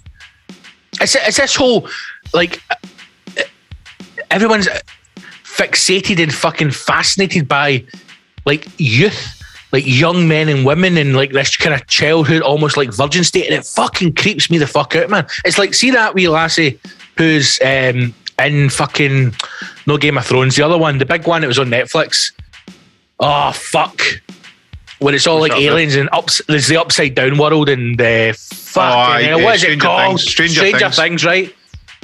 It's, 1.00 1.16
it's 1.16 1.38
this 1.38 1.56
whole 1.56 1.88
like 2.34 2.62
uh, 2.70 3.44
everyone's 4.30 4.68
fixated 5.56 6.22
and 6.22 6.34
fucking 6.34 6.72
fascinated 6.72 7.48
by 7.48 7.86
like 8.46 8.68
youth 8.78 9.38
like 9.72 9.86
young 9.88 10.28
men 10.28 10.50
and 10.50 10.66
women 10.66 10.98
and 10.98 11.16
like 11.16 11.32
this 11.32 11.56
kind 11.56 11.74
of 11.74 11.88
childhood, 11.88 12.42
almost 12.42 12.78
like 12.78 12.94
virgin 12.94 13.24
state, 13.24 13.46
and 13.46 13.56
it 13.56 13.66
fucking 13.66 14.14
creeps 14.14 14.50
me 14.50 14.58
the 14.58 14.68
fuck 14.68 14.96
out, 14.96 15.10
man. 15.10 15.26
It's 15.46 15.58
like 15.58 15.74
see 15.74 15.92
that 15.92 16.14
wee 16.14 16.28
lassie 16.28 16.80
who's 17.18 17.60
um, 17.62 18.14
in 18.40 18.70
fucking 18.70 19.34
no 19.88 19.98
Game 19.98 20.18
of 20.18 20.26
Thrones, 20.26 20.56
the 20.56 20.64
other 20.64 20.78
one, 20.78 20.98
the 20.98 21.06
big 21.06 21.26
one 21.26 21.42
that 21.42 21.48
was 21.48 21.60
on 21.60 21.68
Netflix. 21.68 22.32
Oh 23.20 23.52
fuck. 23.54 24.02
When 25.00 25.16
it's 25.16 25.26
all 25.26 25.40
What's 25.40 25.54
like 25.54 25.62
aliens 25.62 25.96
and 25.96 26.10
ups, 26.12 26.42
there's 26.48 26.68
the 26.68 26.78
upside 26.78 27.16
down 27.16 27.38
world 27.38 27.70
and 27.70 28.00
uh, 28.00 28.34
fuck. 28.34 28.84
aye, 28.84 29.24
hell, 29.24 29.40
yeah, 29.40 29.46
what 29.46 29.56
is 29.56 29.64
it 29.64 29.80
called? 29.80 30.20
Things, 30.20 30.30
Stranger 30.30 30.90
Things. 30.92 31.26
right? 31.26 31.56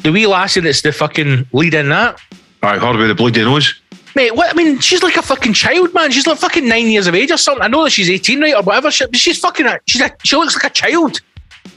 The 0.04 0.12
wee 0.12 0.26
lassie 0.26 0.62
that's 0.62 0.82
the 0.82 0.92
fucking 0.92 1.48
lead 1.54 1.74
in 1.74 1.90
that. 1.90 2.20
I 2.68 2.78
heard 2.78 2.96
about 2.96 3.08
the 3.08 3.16
bloody 3.16 3.44
nose. 3.44 3.74
Mate, 4.16 4.36
what 4.36 4.50
I 4.50 4.54
mean, 4.54 4.80
she's 4.80 5.04
like 5.04 5.16
a 5.16 5.22
fucking 5.22 5.54
child, 5.54 5.94
man. 5.94 6.12
She's 6.12 6.26
like 6.28 6.38
fucking 6.38 6.68
nine 6.68 6.88
years 6.88 7.08
of 7.08 7.16
age 7.16 7.32
or 7.32 7.38
something. 7.38 7.64
I 7.64 7.68
know 7.68 7.84
that 7.84 7.92
she's 7.92 8.10
eighteen, 8.10 8.42
right, 8.42 8.56
or 8.56 8.64
whatever. 8.64 8.90
She, 8.92 9.06
but 9.06 9.16
she's 9.18 9.40
fucking. 9.40 9.66
A, 9.66 9.80
she's 9.88 10.02
a, 10.02 10.12
she 10.24 10.36
looks 10.36 10.56
like 10.56 10.66
a 10.72 10.74
child. 10.74 11.22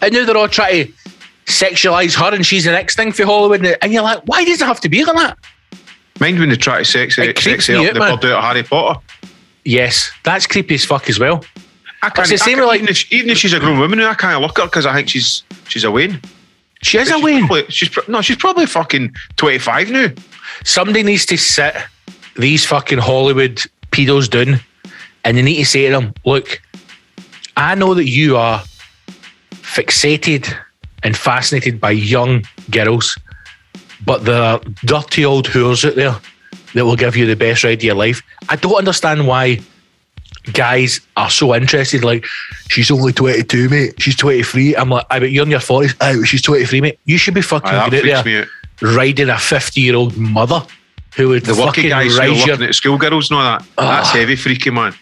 And 0.03 0.15
now 0.15 0.25
they're 0.25 0.37
all 0.37 0.49
trying 0.49 0.87
to 0.87 0.93
sexualize 1.47 2.15
her, 2.15 2.35
and 2.35 2.45
she's 2.47 2.65
the 2.65 2.71
next 2.73 2.97
thing 2.97 3.13
for 3.13 3.25
Hollywood. 3.27 3.65
And 3.83 3.93
you're 3.93 4.03
like, 4.03 4.23
why 4.25 4.45
does 4.45 4.63
it 4.63 4.65
have 4.65 4.81
to 4.81 4.89
be 4.89 5.05
like 5.05 5.17
that? 5.17 5.39
Mind 6.19 6.39
when 6.39 6.49
they 6.49 6.57
try 6.57 6.79
to 6.79 6.85
sex 6.85 7.19
It 7.19 7.29
it, 7.31 7.39
sex 7.39 7.69
me 7.69 7.77
up 7.77 7.87
out, 7.89 7.95
the 7.95 7.99
man. 8.01 8.17
bird 8.19 8.33
out 8.33 8.39
of 8.39 8.45
Harry 8.45 8.63
Potter. 8.63 9.01
Yes, 9.65 10.11
that's 10.25 10.47
creepy 10.47 10.75
as 10.77 10.85
fuck 10.85 11.09
as 11.11 11.19
well. 11.19 11.45
I 12.03 12.09
can't, 12.09 12.29
the 12.29 12.39
same 12.39 12.59
I 12.61 12.63
like- 12.65 12.81
even, 12.81 12.89
if, 12.89 13.13
even 13.13 13.31
if 13.31 13.37
she's 13.39 13.53
a 13.53 13.61
grown 13.61 13.79
woman, 13.79 14.01
I 14.01 14.15
can't 14.15 14.41
look 14.41 14.59
at 14.59 14.63
her 14.63 14.69
because 14.69 14.87
I 14.87 14.95
think 14.95 15.11
she's 15.11 15.43
she's 15.69 15.85
a 15.85 15.91
Wayne. 15.91 16.21
She 16.83 16.97
is 16.97 17.11
a 17.11 17.15
She's 17.15 17.23
Wayne. 17.23 17.47
Probably, 17.47 17.67
she's 17.71 17.91
no, 18.09 18.23
she's 18.23 18.37
probably 18.37 18.65
fucking 18.65 19.13
twenty 19.37 19.59
five 19.59 19.91
now. 19.91 20.09
Somebody 20.65 21.03
needs 21.03 21.27
to 21.27 21.37
sit 21.37 21.75
these 22.37 22.65
fucking 22.67 22.99
Hollywood 22.99 23.63
pedos 23.91 24.29
down, 24.29 24.61
and 25.25 25.37
they 25.37 25.43
need 25.43 25.57
to 25.57 25.65
say 25.65 25.87
to 25.87 25.93
them, 25.93 26.15
"Look, 26.25 26.61
I 27.57 27.75
know 27.75 27.95
that 27.95 28.09
you 28.09 28.37
are 28.37 28.63
fixated 29.51 30.53
and 31.03 31.17
fascinated 31.17 31.81
by 31.81 31.91
young 31.91 32.45
girls, 32.71 33.17
but 34.05 34.25
there 34.25 34.43
are 34.43 34.61
dirty 34.85 35.25
old 35.25 35.49
whores 35.49 35.85
out 35.85 35.97
there 35.97 36.17
that 36.75 36.85
will 36.85 36.97
give 36.97 37.17
you 37.17 37.27
the 37.27 37.37
best 37.37 37.65
ride 37.65 37.79
of 37.79 37.85
your 37.85 37.95
life. 37.95 38.23
I 38.49 38.57
don't 38.57 38.75
understand 38.75 39.27
why 39.27 39.61
guys 40.53 41.01
are 41.17 41.31
so 41.31 41.55
interested. 41.55 42.05
Like, 42.05 42.25
she's 42.69 42.91
only 42.91 43.13
22, 43.13 43.69
mate. 43.69 43.95
She's 44.01 44.17
23. 44.17 44.77
I'm 44.77 44.91
like, 44.91 45.07
I 45.11 45.19
bet 45.19 45.31
you're 45.31 45.45
in 45.45 45.51
your 45.51 45.61
40s. 45.61 45.95
Aye, 46.01 46.17
but 46.17 46.25
she's 46.25 46.43
23, 46.43 46.81
mate. 46.81 46.99
You 47.05 47.19
should 47.19 47.35
be 47.35 47.43
fucking 47.43 47.71
Aye, 47.71 47.89
that 47.91 48.01
freaks 48.01 48.23
there 48.23 48.25
me 48.25 48.39
out. 48.39 48.49
Riding 48.83 49.29
a 49.29 49.39
50 49.39 49.81
year 49.81 49.95
old 49.97 50.17
mother 50.17 50.63
who 51.17 51.29
would 51.31 51.45
The 51.45 51.55
fucking 51.55 51.89
guys 51.89 52.13
who 52.15 52.23
are 52.23 52.29
ride 52.29 52.47
your 52.47 52.63
at 52.63 52.75
schoolgirls 52.75 53.31
and 53.31 53.39
all 53.39 53.45
that. 53.45 53.61
That's 53.77 54.09
Ah. 54.09 54.13
heavy 54.13 54.37
freaky, 54.37 54.71
man. 54.71 54.95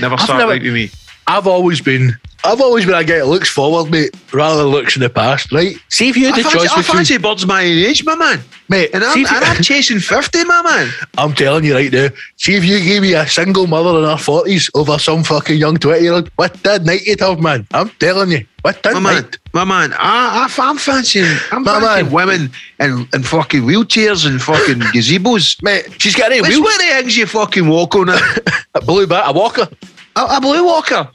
Never 0.00 0.14
I've 0.14 0.20
started 0.20 0.38
never- 0.42 0.52
right 0.52 0.62
with 0.62 0.72
me. 0.72 0.90
I've 1.26 1.46
always 1.46 1.80
been, 1.80 2.16
I've 2.46 2.60
always 2.60 2.84
been 2.86 2.94
a 2.94 3.04
guy 3.04 3.16
that 3.18 3.26
looks 3.26 3.48
forward, 3.48 3.90
mate, 3.90 4.14
rather 4.32 4.62
than 4.62 4.66
looks 4.72 4.96
in 4.96 5.02
the 5.02 5.10
past, 5.10 5.52
right? 5.52 5.76
See 5.88 6.08
if 6.08 6.16
you 6.16 6.26
had 6.26 6.34
I 6.34 6.36
the 6.38 6.42
fancy, 6.44 6.58
choice 6.58 6.70
I 6.72 6.76
between, 6.78 6.96
fancy 6.96 7.18
birds 7.18 7.46
my 7.46 7.60
age, 7.62 8.04
my 8.04 8.14
man. 8.14 8.40
mate, 8.68 8.90
And 8.94 9.02
I'm, 9.04 9.18
you- 9.18 9.26
and 9.26 9.44
I'm 9.44 9.62
chasing 9.62 9.98
50, 10.00 10.44
my 10.44 10.62
man. 10.62 10.90
I'm 11.18 11.32
telling 11.34 11.64
you 11.64 11.74
right 11.74 11.92
now, 11.92 12.08
see 12.36 12.54
if 12.54 12.64
you 12.64 12.78
gave 12.80 13.02
me 13.02 13.14
a 13.14 13.26
single 13.26 13.66
mother 13.66 13.98
in 13.98 14.04
her 14.04 14.16
forties 14.16 14.70
over 14.74 14.98
some 14.98 15.24
fucking 15.24 15.58
young 15.58 15.76
twenty 15.76 16.02
year 16.04 16.12
old, 16.14 16.30
what 16.36 16.54
the 16.62 16.78
night 16.80 17.04
you'd 17.06 17.20
have, 17.20 17.40
man? 17.40 17.66
I'm 17.72 17.90
telling 17.98 18.30
you, 18.30 18.46
what 18.62 18.82
that 18.82 18.94
My 18.94 19.00
man, 19.00 19.30
my 19.52 19.64
man, 19.64 19.92
I, 19.94 20.48
I, 20.58 20.68
I'm 20.68 20.76
fancying, 20.78 21.24
I'm 21.52 21.62
My 21.62 21.80
fancying 21.80 22.06
man. 22.06 22.12
women 22.12 22.50
in, 22.80 23.08
in 23.14 23.22
fucking 23.22 23.62
wheelchairs 23.62 24.26
and 24.26 24.40
fucking 24.42 24.80
gazebos. 24.94 25.62
Mate, 25.62 25.86
she's 26.00 26.14
got 26.16 26.32
a 26.32 26.40
Which 26.40 26.50
wheel, 26.50 26.62
way 26.64 26.76
the 26.78 26.84
eggs 26.94 27.16
you 27.16 27.26
fucking 27.26 27.68
walk 27.68 27.94
on? 27.94 28.08
A, 28.08 28.18
a 28.74 28.80
blue 28.80 29.06
bat, 29.06 29.24
a 29.26 29.32
walker. 29.32 29.68
a, 30.16 30.20
a 30.36 30.40
blue 30.40 30.64
walker. 30.64 31.08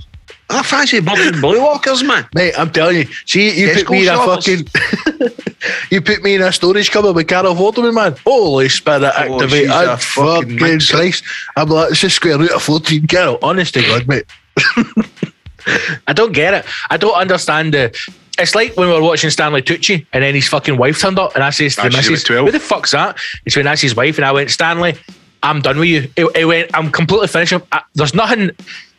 I 0.52 0.64
fancy 0.64 1.00
birds 1.00 1.22
and 1.22 1.42
blue 1.42 1.62
walkers, 1.62 2.04
man. 2.04 2.28
Mate, 2.36 2.54
I'm 2.58 2.72
telling 2.72 2.98
you, 2.98 3.06
see, 3.26 3.60
you 3.60 3.68
Tesco 3.70 3.86
put 3.86 3.92
me 3.92 4.08
in 4.08 4.14
a 4.14 4.18
fucking, 4.18 5.70
you 5.92 6.02
put 6.02 6.24
me 6.24 6.36
in 6.36 6.42
a 6.42 6.52
storage 6.52 6.92
cupboard 6.92 7.14
with 7.14 7.28
Carol 7.28 7.56
Vorderman, 7.56 7.94
man. 7.94 8.16
Holy 8.26 8.70
spirit, 8.70 9.04
Oh, 9.04 9.08
activate! 9.08 9.70
I'd 9.70 10.02
fucking 10.02 10.60
fucking. 10.60 10.80
Christ. 10.80 11.24
I'm 11.56 11.70
like, 11.70 11.92
it's 11.92 12.04
a 12.04 12.10
square 12.10 12.38
root 12.38 12.52
of 12.52 12.62
14, 12.64 13.08
Carol. 13.08 13.40
Honest 13.42 13.74
to 13.76 13.82
God, 13.82 14.08
mate. 14.08 14.26
I 16.08 16.14
don't 16.14 16.32
get 16.32 16.54
it. 16.54 16.66
I 16.90 16.98
don't 16.98 17.16
understand 17.16 17.74
the. 17.74 17.96
It's 18.40 18.56
like 18.56 18.76
when 18.76 18.88
we 18.88 18.94
were 18.94 19.02
watching 19.04 19.30
Stanley 19.30 19.62
Tucci 19.62 20.06
and 20.14 20.24
then 20.24 20.34
his 20.34 20.48
fucking 20.48 20.78
wife 20.78 21.00
turned 21.00 21.20
up 21.20 21.36
and 21.36 21.44
I 21.44 21.52
says 21.52 21.76
to 21.76 21.84
the 21.84 21.90
missus, 21.90 22.24
about 22.24 22.28
12. 22.28 22.46
Who 22.46 22.52
the 22.52 22.60
fuck's 22.60 22.92
that? 22.92 23.18
It's 23.46 23.56
when 23.56 23.66
that's 23.66 23.82
his 23.82 23.96
wife 23.96 24.18
and 24.18 24.26
I 24.26 24.32
went, 24.32 24.50
Stanley, 24.50 24.96
I'm 25.44 25.62
done 25.62 25.78
with 25.78 25.90
you. 25.90 26.12
It, 26.16 26.26
it 26.36 26.46
went, 26.46 26.72
I'm 26.74 26.92
completely 26.92 27.28
finished. 27.28 27.54
I, 27.72 27.82
there's 27.94 28.16
nothing 28.16 28.52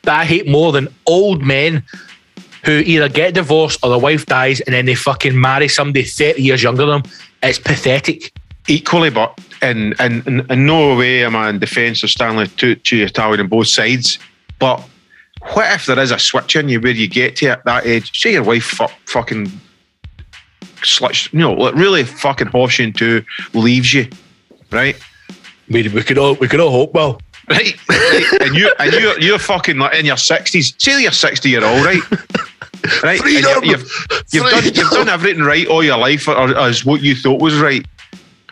that 0.03 0.21
I 0.21 0.25
hate 0.25 0.49
more 0.49 0.73
than 0.73 0.88
old 1.07 1.43
men 1.43 1.85
who 2.65 2.79
either 2.79 3.09
get 3.09 3.35
divorced 3.35 3.81
or 3.83 3.91
the 3.91 3.99
wife 3.99 4.27
dies 4.27 4.61
and 4.61 4.75
then 4.75 4.87
they 4.87 4.95
fucking 4.95 5.38
marry 5.38 5.69
somebody 5.69 6.05
30 6.05 6.43
years 6.43 6.62
younger 6.62 6.87
than 6.87 7.03
them. 7.03 7.12
It's 7.43 7.59
pathetic. 7.59 8.33
Equally, 8.69 9.11
but 9.11 9.38
in, 9.62 9.95
in, 9.99 10.23
in, 10.27 10.47
in 10.51 10.67
no 10.67 10.97
way 10.97 11.25
am 11.25 11.35
I 11.35 11.49
in 11.49 11.59
defence 11.59 12.03
of 12.03 12.11
Stanley 12.11 12.47
Tucci 12.47 13.05
Italian 13.05 13.41
on 13.41 13.49
both 13.49 13.69
sides. 13.69 14.19
But 14.61 14.81
what 15.55 15.73
if 15.73 15.87
there 15.87 15.99
is 15.99 16.12
a 16.12 16.19
switch 16.19 16.55
in 16.55 16.69
you 16.69 16.81
where 16.81 16.93
you 16.93 17.09
get 17.09 17.37
to 17.37 17.49
at 17.49 17.65
that 17.65 17.85
age? 17.85 18.21
Say 18.21 18.33
your 18.33 18.45
wife 18.45 18.65
fuck, 18.65 18.93
fucking 19.07 19.51
sluts, 20.83 21.33
you 21.33 21.41
know, 21.41 21.55
like 21.55 21.75
really 21.75 22.05
fucking 22.05 22.49
horse 22.49 22.79
you 22.79 22.87
into, 22.87 23.25
leaves 23.55 23.93
you, 23.93 24.09
right? 24.71 24.97
We, 25.69 25.88
we 25.88 26.03
could 26.03 26.19
all 26.19 26.35
we 26.35 26.49
could 26.49 26.61
all 26.61 26.71
hope 26.71 26.95
well. 26.95 27.21
Right, 27.48 27.74
and 28.40 28.55
you 28.55 28.72
and 28.78 28.92
you're 28.92 29.18
you're 29.20 29.38
fucking 29.38 29.76
like 29.78 29.98
in 29.98 30.07
your 30.07 30.16
sixties. 30.16 30.74
Say 30.78 31.02
you're 31.02 31.11
sixty 31.12 31.50
year 31.50 31.64
old, 31.64 31.85
right? 31.85 32.00
Right, 33.02 33.20
Freedom! 33.20 33.64
you've 33.64 34.07
you've 34.33 34.50
done 34.50 34.64
you've 34.64 34.90
done 34.90 35.09
everything 35.09 35.42
right 35.42 35.66
all 35.66 35.85
your 35.85 35.98
life, 35.98 36.28
or, 36.28 36.57
as 36.57 36.85
what 36.85 37.00
you 37.00 37.14
thought 37.14 37.40
was 37.40 37.55
right, 37.61 37.85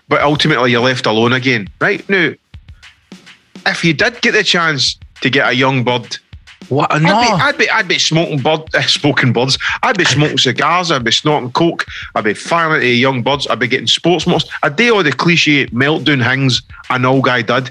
but 0.08 0.22
ultimately 0.22 0.70
you're 0.72 0.80
left 0.82 1.06
alone 1.06 1.32
again. 1.32 1.68
Right 1.80 2.06
now, 2.08 2.32
if 3.66 3.84
you 3.84 3.92
did 3.94 4.20
get 4.22 4.32
the 4.32 4.44
chance 4.44 4.98
to 5.22 5.30
get 5.30 5.48
a 5.48 5.52
young 5.52 5.82
bird, 5.84 6.16
What? 6.68 6.92
I'd, 6.92 7.00
be, 7.02 7.06
I'd 7.08 7.58
be 7.58 7.70
I'd 7.70 7.88
be 7.88 7.98
smoking 7.98 8.38
bird, 8.38 8.60
uh, 8.74 8.82
smoking 8.82 9.32
birds. 9.32 9.58
I'd 9.82 9.98
be 9.98 10.04
smoking 10.04 10.38
cigars. 10.46 10.90
I'd 10.90 11.04
be 11.04 11.12
snorting 11.12 11.52
coke. 11.52 11.84
I'd 12.14 12.24
be 12.24 12.34
firing 12.34 12.76
at 12.76 12.80
the 12.80 12.90
young 12.90 13.22
birds. 13.22 13.46
I'd 13.48 13.58
be 13.58 13.66
getting 13.68 13.86
sports 13.86 14.26
motors. 14.26 14.48
I'd 14.62 14.76
do 14.76 14.94
all 14.94 15.02
the 15.02 15.12
cliche 15.12 15.66
meltdown 15.68 16.24
things 16.24 16.62
an 16.90 17.04
old 17.04 17.24
guy 17.24 17.42
did. 17.42 17.70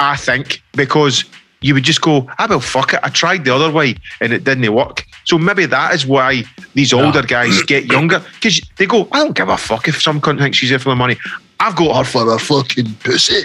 I 0.00 0.16
think 0.16 0.62
because 0.72 1.24
you 1.60 1.74
would 1.74 1.82
just 1.82 2.00
go, 2.00 2.26
ah, 2.30 2.34
I 2.38 2.46
will 2.46 2.60
fuck 2.60 2.94
it. 2.94 3.00
I 3.02 3.08
tried 3.08 3.44
the 3.44 3.54
other 3.54 3.70
way 3.70 3.96
and 4.20 4.32
it 4.32 4.44
didn't 4.44 4.72
work. 4.72 5.04
So 5.24 5.38
maybe 5.38 5.66
that 5.66 5.94
is 5.94 6.06
why 6.06 6.44
these 6.74 6.92
older 6.92 7.22
guys 7.22 7.62
get 7.66 7.86
younger 7.86 8.22
because 8.34 8.60
they 8.76 8.86
go, 8.86 9.08
I 9.12 9.18
don't 9.18 9.36
give 9.36 9.48
a 9.48 9.56
fuck 9.56 9.88
if 9.88 10.00
some 10.00 10.20
cunt 10.20 10.38
thinks 10.38 10.58
she's 10.58 10.70
here 10.70 10.78
for 10.78 10.90
the 10.90 10.96
money. 10.96 11.16
I've 11.60 11.74
got 11.74 11.96
her 11.96 12.04
for 12.04 12.32
a 12.32 12.38
fucking 12.38 12.94
pussy, 13.02 13.42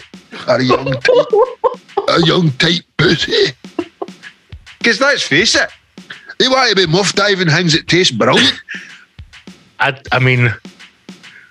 a 0.47 0.61
young 0.61 0.91
tight, 1.01 1.25
a 2.09 2.25
young 2.25 2.51
tight 2.51 2.83
pussy. 2.97 3.53
Because 4.77 5.01
let's 5.01 5.23
face 5.23 5.55
it, 5.55 5.69
they 6.37 6.47
want 6.47 6.69
to 6.69 6.75
be 6.75 6.85
muff 6.85 7.13
diving 7.13 7.49
things 7.49 7.73
that 7.73 7.87
taste 7.87 8.17
brilliant. 8.17 8.53
I, 9.79 9.99
I 10.11 10.19
mean, 10.19 10.53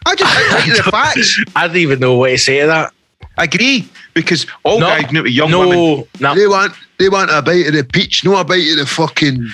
I 0.07 0.15
just 0.15 0.65
think 0.65 0.77
the 0.85 0.91
facts. 0.91 1.43
I 1.57 1.67
don't 1.67 1.77
even 1.77 1.99
know 1.99 2.15
what 2.17 2.29
to 2.29 2.39
say 2.39 2.61
to 2.61 2.67
that. 2.67 2.93
Agree, 3.39 3.89
because 4.15 4.47
all 4.65 4.79
No, 4.81 4.87
guys 4.87 5.11
know 5.13 5.25
young 5.25 5.51
no, 5.51 5.69
women. 5.69 6.05
no. 6.21 6.35
They 6.35 6.47
want, 6.47 6.73
They 6.99 7.09
want 7.09 7.31
a 7.31 7.43
bite 7.43 7.67
of 7.69 7.73
the 7.75 7.85
peach, 7.85 8.25
no 8.25 8.37
a 8.37 8.45
bite 8.45 8.71
of 8.73 8.77
the 8.79 8.87
fucking 8.87 9.49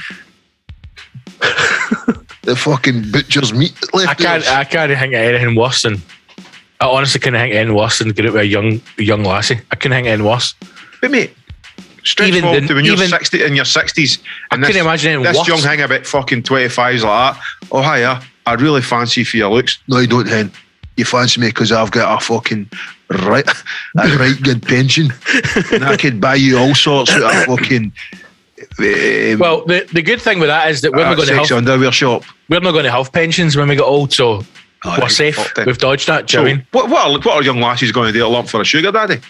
the 2.43 2.57
fucking 2.57 3.11
butcher's 3.11 3.53
meat 3.53 3.75
left. 3.95 4.09
I 4.11 4.15
can't. 4.15 4.49
I 4.49 4.65
can't 4.65 4.91
think 4.93 5.15
of 5.15 5.21
anything 5.21 5.55
worse 5.55 5.83
than. 5.83 6.01
I 6.81 6.87
honestly 6.87 7.21
can't 7.21 7.35
think 7.35 7.53
of 7.53 7.57
anything 7.59 7.77
worse 7.77 7.99
than 7.99 8.09
getting 8.11 8.29
out 8.31 8.35
with 8.35 8.43
a 8.43 8.47
young 8.47 8.81
young 8.99 9.25
lassie. 9.25 9.61
I 9.71 9.77
couldn't 9.77 9.97
think 9.97 10.07
of 10.07 10.13
anything 10.13 10.27
worse. 10.27 10.55
But 11.01 11.11
mate, 11.11 11.35
stretch 12.05 12.29
Even 12.29 12.43
forward 12.43 12.63
the- 12.65 12.69
to 12.69 12.75
when 12.75 12.85
you're 12.85 12.97
60 12.97 13.45
in 13.45 13.55
your 13.55 13.65
60s. 13.65 14.19
And 14.51 14.65
couldn't 14.65 14.81
imagine 14.81 15.13
anything 15.13 15.25
this 15.33 15.39
worse. 15.39 15.49
young 15.49 15.59
hang 15.61 15.81
about 15.81 16.07
fucking 16.07 16.43
25s 16.43 17.03
like 17.03 17.35
that. 17.35 17.43
Oh, 17.71 17.83
hiya. 17.83 18.23
I 18.47 18.55
really 18.55 18.81
fancy 18.83 19.25
for 19.25 19.37
your 19.37 19.51
looks. 19.51 19.79
No, 19.89 19.99
you 19.99 20.07
don't, 20.07 20.27
hen. 20.27 20.51
You 20.99 21.05
fancy 21.05 21.41
me 21.41 21.47
because 21.47 21.71
I've 21.71 21.93
got 21.93 22.21
a 22.21 22.25
fucking 22.25 22.69
right, 23.09 23.49
a 23.97 24.17
right 24.17 24.37
good 24.43 24.63
pension. 24.63 25.13
and 25.73 25.85
I 25.85 25.97
could 25.97 26.21
buy 26.21 26.35
you 26.35 26.59
all 26.59 26.75
sorts 26.75 27.15
of 27.15 27.23
fucking. 27.45 27.93
Um, 28.81 29.39
Well, 29.39 29.65
the, 29.65 29.89
the 29.93 30.03
good 30.03 30.21
thing 30.21 30.41
with 30.41 30.49
that 30.49 30.69
is 30.71 30.81
that 30.81 30.93
we're 30.93 31.05
uh, 31.05 31.11
not 31.11 31.17
going 31.17 31.29
to 31.29 31.37
have 31.37 31.53
underwear 31.53 31.93
shop. 31.93 32.25
we're 32.49 32.59
not 32.59 32.73
going 32.73 32.85
to 32.85 32.91
have 32.91 33.13
pensions 33.13 33.57
when 33.57 33.69
we 33.69 33.77
get 33.77 33.85
old, 33.85 34.13
so 34.13 34.43
Oh, 34.85 34.91
we're 34.97 35.03
right, 35.03 35.11
safe. 35.11 35.57
We've 35.65 35.79
dodged 35.79 36.07
that. 36.09 36.33
Know 36.35 36.43
what 36.43 36.51
I 36.51 36.55
mean? 36.55 36.67
what, 36.73 36.89
what, 36.91 37.07
are, 37.07 37.13
what 37.13 37.37
are 37.37 37.43
young 37.45 37.61
lassies 37.61 37.93
going 37.93 38.13
to 38.13 38.19
do 38.19 38.25
a 38.25 38.29
lump 38.29 38.49
for 38.49 38.61
a 38.61 38.65
sugar 38.65 38.91
daddy? 38.93 39.21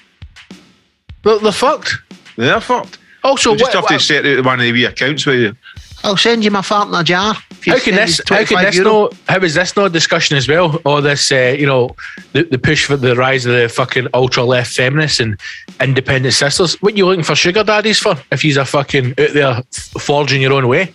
Well, 1.24 1.38
they're 1.38 1.52
fucked. 1.52 1.94
They're 2.36 2.60
fucked. 2.60 2.98
Also, 3.24 3.52
You 3.52 3.58
just 3.58 3.74
what, 3.74 3.80
have 3.82 3.88
to 3.88 3.94
what- 3.94 4.02
set 4.02 4.26
out 4.26 4.44
one 4.44 4.60
of 4.60 4.64
the 4.64 4.72
wee 4.72 4.84
accounts 4.86 5.26
with 5.26 5.40
you. 5.40 5.56
I'll 6.04 6.16
send 6.16 6.44
you 6.44 6.50
my 6.50 6.62
fart 6.62 6.88
in 6.88 6.94
a 6.94 7.02
jar. 7.02 7.34
if 7.50 7.66
you 7.66 7.72
how 7.72 7.78
can 7.80 7.94
this? 7.96 8.20
How 8.28 8.44
can 8.44 8.62
this 8.62 8.76
euro. 8.76 8.90
no? 8.90 9.10
How 9.28 9.38
is 9.38 9.54
this 9.54 9.74
not 9.76 9.86
a 9.86 9.90
discussion 9.90 10.36
as 10.36 10.48
well? 10.48 10.80
Or 10.84 11.00
this, 11.00 11.30
uh, 11.32 11.56
you 11.58 11.66
know, 11.66 11.96
the, 12.32 12.44
the 12.44 12.58
push 12.58 12.86
for 12.86 12.96
the 12.96 13.16
rise 13.16 13.44
of 13.46 13.52
the 13.52 13.68
fucking 13.68 14.06
ultra 14.14 14.44
left 14.44 14.72
feminists 14.74 15.18
and 15.20 15.38
independent 15.80 16.34
sisters. 16.34 16.80
What 16.82 16.94
are 16.94 16.96
you 16.96 17.06
looking 17.06 17.24
for 17.24 17.34
sugar 17.34 17.64
daddies 17.64 17.98
for? 17.98 18.14
If 18.30 18.42
he's 18.42 18.56
a 18.56 18.64
fucking 18.64 19.10
out 19.10 19.32
there 19.32 19.48
f- 19.50 19.64
forging 20.00 20.40
your 20.40 20.52
own 20.52 20.68
way. 20.68 20.92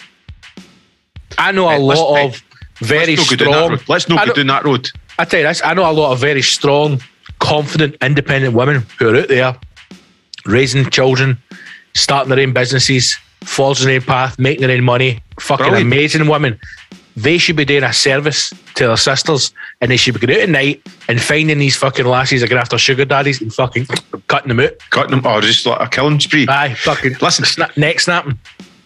I 1.38 1.52
know 1.52 1.68
a 1.68 1.74
Hey, 1.74 1.80
lot 1.80 2.16
hey, 2.16 2.28
of 2.28 2.44
very 2.80 3.16
Let's 3.16 3.30
not 3.32 3.38
go 3.40 3.46
down 3.46 3.72
that 3.72 3.80
strong. 3.80 3.86
Let's 3.90 4.10
not 4.10 4.20
go 4.20 4.26
don't- 4.28 4.36
down 4.36 4.48
that 4.48 4.66
road. 4.66 4.90
I 5.20 5.26
tell 5.26 5.42
you 5.42 5.46
this, 5.48 5.62
I 5.64 5.74
know 5.74 5.90
a 5.90 5.92
lot 5.92 6.12
of 6.14 6.20
very 6.20 6.42
strong, 6.42 7.02
confident, 7.40 7.96
independent 8.02 8.56
women 8.56 8.84
who 8.98 9.10
are 9.10 9.16
out 9.18 9.28
there 9.28 9.56
raising 10.46 10.90
children, 10.90 11.38
starting 11.94 12.30
their 12.30 12.40
own 12.46 12.54
businesses, 12.54 13.16
forging 13.44 13.88
their 13.88 13.96
own 13.96 14.02
path, 14.02 14.40
making 14.40 14.68
their 14.68 14.76
own 14.78 14.84
money, 14.84 15.22
fucking 15.40 15.66
Brilliant. 15.68 15.88
amazing 15.92 16.28
women. 16.28 16.60
They 17.16 17.38
should 17.38 17.56
be 17.56 17.66
doing 17.66 17.84
a 17.84 17.94
service 17.94 18.50
to 18.76 18.88
their 18.88 18.98
sisters 18.98 19.54
and 19.82 19.92
they 19.92 19.98
should 19.98 20.20
be 20.20 20.26
going 20.26 20.36
out 20.40 20.44
at 20.44 20.50
night 20.50 20.82
and 21.08 21.22
finding 21.22 21.60
these 21.60 21.76
fucking 21.76 22.06
lassies 22.06 22.42
that 22.42 22.48
are 22.48 22.50
going 22.50 22.62
after 22.62 22.78
sugar 22.80 23.06
daddies 23.06 23.40
and 23.40 23.54
fucking 23.54 23.86
cutting 24.28 24.48
them 24.48 24.60
out. 24.60 24.72
Cutting 24.90 25.12
them, 25.12 25.26
or 25.26 25.40
just 25.42 25.66
like 25.68 25.80
a 25.80 25.88
killing 25.88 26.20
spree. 26.20 26.48
Aye, 26.50 26.74
fucking 26.74 27.18
Listen. 27.22 27.46
sna- 27.46 27.78
neck 27.78 28.00
snapping. 28.00 28.40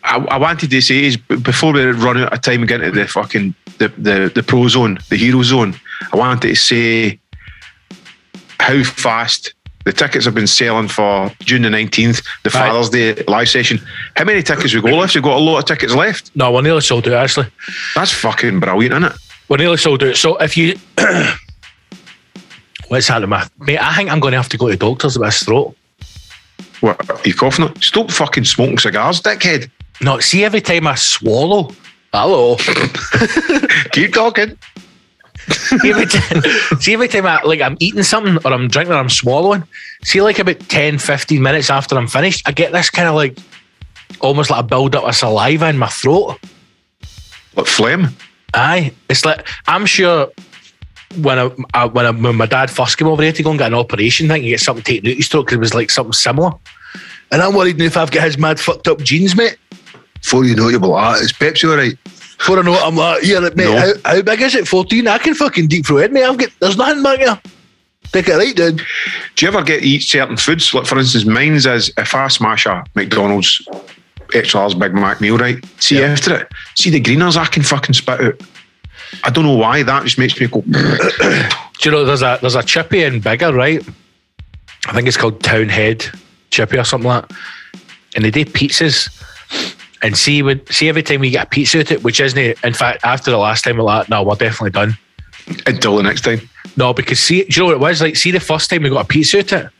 I, 0.04 0.18
I 0.18 0.38
wanted 0.38 0.70
to 0.72 0.82
say 0.82 1.06
is 1.06 1.16
before 1.18 1.72
we 1.74 1.84
run 1.86 2.18
out 2.18 2.34
of 2.34 2.42
time 2.42 2.60
and 2.60 2.68
get 2.68 2.82
into 2.82 3.00
the 3.00 3.08
fucking 3.08 3.56
the, 3.78 3.88
the, 3.98 4.32
the 4.36 4.44
pro 4.44 4.68
zone, 4.68 4.98
the 5.10 5.16
hero 5.16 5.42
zone, 5.44 5.76
I 6.12 6.18
wanted 6.18 6.50
to 6.50 6.56
say 6.56 7.20
how 8.60 8.84
fast 8.84 9.54
the 9.88 9.94
tickets 9.94 10.26
have 10.26 10.36
been 10.36 10.48
selling 10.48 10.90
for 10.90 11.32
June 11.40 11.62
the 11.62 11.70
19th, 11.70 12.22
the 12.44 12.50
Right. 12.50 12.68
Father's 12.68 12.90
Day 12.90 13.14
live 13.30 13.48
session. 13.48 13.80
How 14.18 14.26
many 14.26 14.44
tickets 14.44 14.74
we 14.74 14.82
got 14.82 14.92
left? 14.92 15.16
We've 15.16 15.24
got 15.24 15.38
a 15.38 15.40
lot 15.40 15.60
of 15.60 15.66
tickets 15.66 15.96
left. 15.96 16.30
No, 16.36 16.52
we're 16.52 16.62
nearly 16.62 16.82
sold 16.82 17.08
out 17.08 17.14
actually. 17.14 17.48
That's 17.96 18.12
fucking 18.12 18.60
brilliant, 18.60 18.94
isn't 18.96 19.04
it? 19.06 19.14
We're 19.48 19.56
nearly 19.56 19.78
sold 19.78 20.04
out. 20.04 20.18
So 20.18 20.36
if 20.40 20.58
you 20.58 20.76
what's 22.90 23.08
happening, 23.08 23.30
my 23.30 23.48
mate? 23.60 23.80
I 23.82 23.96
think 23.96 24.12
I'm 24.12 24.20
going 24.20 24.34
to 24.34 24.38
have 24.38 24.50
to 24.50 24.58
go 24.58 24.68
to 24.68 24.76
doctors 24.76 25.16
about 25.16 25.28
his 25.32 25.44
throat. 25.44 25.74
What, 26.82 27.10
are 27.10 27.22
you 27.24 27.34
coughing? 27.34 27.66
it? 27.70 27.82
Stop 27.82 28.12
fucking 28.12 28.44
smoking 28.44 28.80
cigars, 28.80 29.22
dickhead. 29.22 29.72
No, 30.02 30.20
see 30.20 30.44
every 30.44 30.60
time 30.60 30.86
I 30.86 30.96
swallow. 30.96 31.74
Hello. 32.14 32.58
Keep 33.94 34.14
talking. 34.14 34.58
see, 35.52 35.92
every 35.92 36.06
time, 36.06 36.42
see 36.80 36.94
every 36.94 37.08
time 37.08 37.26
I 37.26 37.42
like 37.44 37.62
I'm 37.62 37.78
eating 37.80 38.04
something 38.04 38.38
or 38.44 38.54
I'm 38.54 38.68
drinking 38.68 38.94
or 38.94 38.98
I'm 38.98 39.10
swallowing. 39.10 39.64
See 40.04 40.22
like 40.22 40.40
about 40.40 40.60
10, 40.60 40.98
15 40.98 41.42
minutes 41.42 41.70
after 41.70 41.98
I'm 41.98 42.08
finished, 42.08 42.48
I 42.48 42.52
get 42.52 42.72
this 42.72 42.90
kind 42.90 43.08
of 43.08 43.16
like 43.16 43.38
almost 44.20 44.50
like 44.50 44.60
a 44.60 44.64
build 44.64 44.96
up 44.96 45.06
of 45.06 45.16
saliva 45.16 45.70
in 45.70 45.78
my 45.78 45.88
throat. 45.88 46.38
Like 47.56 47.66
phlegm. 47.66 48.16
Aye, 48.54 48.94
it's 49.10 49.26
like 49.26 49.48
I'm 49.68 49.86
sure 49.86 50.30
when 51.22 51.40
I, 51.40 51.52
I 51.74 51.86
when 51.86 52.06
I, 52.06 52.12
when 52.12 52.36
my 52.36 52.46
dad 52.46 52.70
first 52.70 52.98
came 52.98 53.08
over 53.08 53.24
here 53.24 53.32
to 53.32 53.44
go 53.44 53.52
and 53.52 53.60
get 53.60 53.68
an 53.68 53.74
operation, 53.74 54.30
I 54.30 54.36
think 54.36 54.44
he 54.44 54.50
get 54.50 54.60
something 54.60 54.84
taken 54.84 55.10
out 55.10 55.16
his 55.16 55.28
throat 55.28 55.46
because 55.46 55.56
it 55.56 55.60
was 55.60 55.74
like 55.74 55.90
something 55.90 56.14
similar. 56.14 56.52
And 57.32 57.42
I'm 57.42 57.54
worried 57.54 57.78
now 57.78 57.86
if 57.86 57.98
I've 57.98 58.12
got 58.12 58.24
his 58.24 58.38
mad 58.38 58.60
fucked 58.60 58.88
up 58.88 59.00
genes, 59.00 59.36
mate. 59.36 59.58
Before 60.22 60.46
you 60.46 60.56
know 60.56 60.68
it, 60.68 60.72
you'll 60.72 60.82
be 60.82 60.88
like, 60.88 61.04
"Ah, 61.04 61.16
is 61.16 61.32
Pepsi 61.32 61.70
all 61.70 61.78
right? 61.78 61.98
Before 62.38 62.60
I 62.60 62.62
know 62.62 62.74
I'm 62.74 62.96
like, 62.96 63.24
yeah, 63.24 63.40
mate, 63.40 63.56
No. 63.58 63.78
how, 63.78 63.94
how 64.06 64.22
big 64.22 64.42
is 64.42 64.56
it? 64.56 64.68
14? 64.68 65.08
I 65.08 65.18
can 65.18 65.34
fucking 65.34 65.68
deep 65.68 65.86
throat 65.86 66.04
it, 66.04 66.12
mate. 66.14 66.24
I've 66.24 66.38
got, 66.38 66.50
there's 66.60 66.78
nothing 66.78 67.04
back 67.04 67.20
here. 67.20 67.40
Take 68.12 68.28
it 68.30 68.36
right, 68.36 68.56
dude. 68.56 68.78
Do 69.36 69.46
you 69.46 69.48
ever 69.50 69.64
get 69.64 69.80
to 69.82 69.86
eat 69.86 70.02
certain 70.04 70.38
foods? 70.38 70.74
Like, 70.74 70.86
for 70.86 70.98
instance, 70.98 71.26
mine's 71.26 71.66
is 71.66 71.92
if 71.98 72.16
I 72.16 72.28
smash 72.30 72.66
a 72.66 72.86
McDonald's 72.96 73.68
extra 74.34 74.62
large 74.62 74.78
Big 74.80 74.94
Mac 74.94 75.20
meal, 75.20 75.38
right? 75.38 75.58
See 75.82 76.02
after 76.04 76.36
it, 76.42 76.52
see 76.76 76.90
the 76.90 77.00
greeners 77.00 77.36
I 77.38 77.46
can 77.48 77.64
fucking 77.64 77.94
spit 77.96 78.22
out. 78.22 78.42
I 79.24 79.30
don't 79.30 79.46
know 79.46 79.56
why 79.56 79.84
that 79.84 80.04
just 80.04 80.18
makes 80.18 80.40
me 80.40 80.48
go. 80.48 80.62
Do 80.62 81.50
you 81.84 81.92
know 81.92 82.06
there's 82.06 82.22
a 82.22 82.38
there's 82.42 82.56
a 82.56 82.64
chippy 82.64 83.04
in 83.04 83.20
bigger, 83.20 83.54
right? 83.54 83.86
I 84.86 84.94
think 84.94 85.08
it's 85.08 85.18
called 85.18 85.44
Town 85.44 85.70
Head 85.70 86.06
Chippy 86.50 86.78
or 86.78 86.84
something 86.84 87.08
like 87.10 87.28
that. 87.28 87.38
And 88.16 88.24
they 88.26 88.32
do 88.32 88.46
pizzas. 88.46 89.10
And 90.02 90.18
see 90.18 90.42
when 90.44 90.66
see 90.68 90.90
every 90.90 91.04
time 91.04 91.22
we 91.22 91.30
get 91.30 91.48
a 91.48 91.50
pizza 91.50 91.80
out 91.80 91.92
it, 91.92 92.04
which 92.04 92.20
isn't 92.20 92.38
in 92.38 92.74
fact 92.74 93.04
after 93.04 93.32
the 93.32 93.38
last 93.38 93.64
time 93.64 93.78
we're 93.78 93.84
like, 93.84 94.10
no, 94.10 94.24
we're 94.24 94.36
definitely 94.36 94.72
done. 94.72 94.98
Until 95.66 95.96
the 95.96 96.04
next 96.04 96.22
time. 96.22 96.42
No, 96.76 96.94
because 96.94 97.20
see, 97.20 97.44
do 97.44 97.48
you 97.50 97.62
know 97.62 97.66
what 97.66 97.74
it 97.74 97.80
was? 97.80 98.02
Like, 98.02 98.16
see 98.16 98.32
the 98.32 98.40
first 98.40 98.70
time 98.70 98.84
we 98.84 98.90
got 98.90 99.06
a 99.06 99.08
pizza 99.08 99.40
out 99.40 99.54
it, 99.54 99.72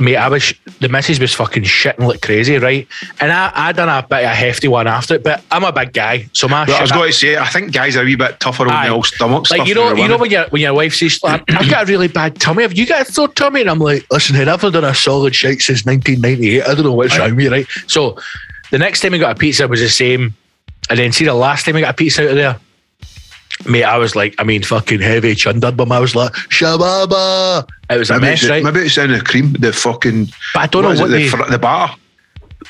mate, 0.00 0.16
I 0.16 0.28
was 0.28 0.54
the 0.80 0.88
message 0.88 1.20
was 1.20 1.34
fucking 1.34 1.64
shitting 1.64 2.06
like 2.06 2.22
crazy, 2.22 2.56
right? 2.56 2.88
And 3.20 3.30
I 3.30 3.52
I 3.54 3.72
done 3.72 3.88
a 3.88 4.06
bit 4.06 4.20
of 4.20 4.24
a 4.24 4.34
hefty 4.34 4.68
one 4.68 4.86
after 4.86 5.14
it, 5.14 5.22
but 5.22 5.44
I'm 5.50 5.62
a 5.62 5.72
big 5.72 5.92
guy, 5.92 6.28
so 6.32 6.48
my 6.48 6.64
But 6.64 6.76
I 6.76 6.82
was 6.82 6.92
going 6.92 7.10
to 7.10 7.16
say, 7.16 7.36
I 7.36 7.46
think 7.46 7.72
guys 7.72 7.96
are 7.96 8.02
a 8.02 8.04
wee 8.04 8.16
bit 8.16 8.40
tougher 8.40 8.66
on 8.68 8.84
the 8.84 8.90
old 8.90 9.06
stomach 9.06 9.50
like 9.50 9.66
you 9.68 9.74
know, 9.74 9.94
you 9.94 10.08
know 10.08 10.16
when 10.16 10.30
your 10.30 10.46
when 10.48 10.62
your 10.62 10.74
wife 10.74 10.94
says, 10.94 11.20
"I've 11.22 11.42
I've 11.48 11.70
got 11.70 11.84
a 11.84 11.86
really 11.86 12.08
bad 12.08 12.40
tummy. 12.40 12.62
Have 12.62 12.72
you 12.72 12.86
got 12.86 13.08
a 13.08 13.12
sore 13.12 13.28
tummy?" 13.28 13.60
And 13.60 13.70
I'm 13.70 13.78
like, 13.78 14.06
"Listen, 14.10 14.36
I've 14.36 14.46
never 14.46 14.70
done 14.70 14.84
a 14.84 14.94
solid 14.94 15.34
shake 15.34 15.60
since 15.60 15.84
1998. 15.84 16.62
I 16.62 16.74
don't 16.74 16.84
know 16.84 16.92
what's 16.92 17.18
wrong 17.18 17.36
with 17.36 17.44
you, 17.44 17.50
right?" 17.50 17.66
So 17.86 18.18
the 18.70 18.78
next 18.78 19.00
time 19.00 19.12
we 19.12 19.18
got 19.18 19.36
a 19.36 19.38
pizza 19.38 19.66
was 19.68 19.80
the 19.80 19.88
same, 19.88 20.34
and 20.88 20.98
then 20.98 21.12
see 21.12 21.24
the 21.24 21.34
last 21.34 21.64
time 21.64 21.74
we 21.74 21.80
got 21.80 21.90
a 21.90 21.94
pizza 21.94 22.22
out 22.24 22.30
of 22.30 22.36
there, 22.36 22.56
mate, 23.66 23.84
I 23.84 23.98
was 23.98 24.16
like, 24.16 24.34
I 24.38 24.44
mean, 24.44 24.62
fucking 24.62 25.00
heavy 25.00 25.34
chundered, 25.34 25.76
but 25.76 25.90
I 25.90 25.98
was 25.98 26.14
like, 26.14 26.32
"Shababa." 26.32 27.68
It 27.90 27.98
was 27.98 28.10
a 28.10 28.20
mess, 28.20 28.48
right? 28.48 28.62
maybe 28.62 28.80
it's 28.80 28.98
in 28.98 29.10
the 29.10 29.20
cream, 29.20 29.52
the 29.54 29.72
fucking. 29.72 30.26
But 30.54 30.60
I 30.60 30.66
don't 30.66 30.82
know 30.82 30.88
what 30.90 31.10
it, 31.10 31.12
they, 31.12 31.24
the, 31.24 31.28
fr- 31.28 31.50
the 31.50 31.58
batter. 31.58 31.94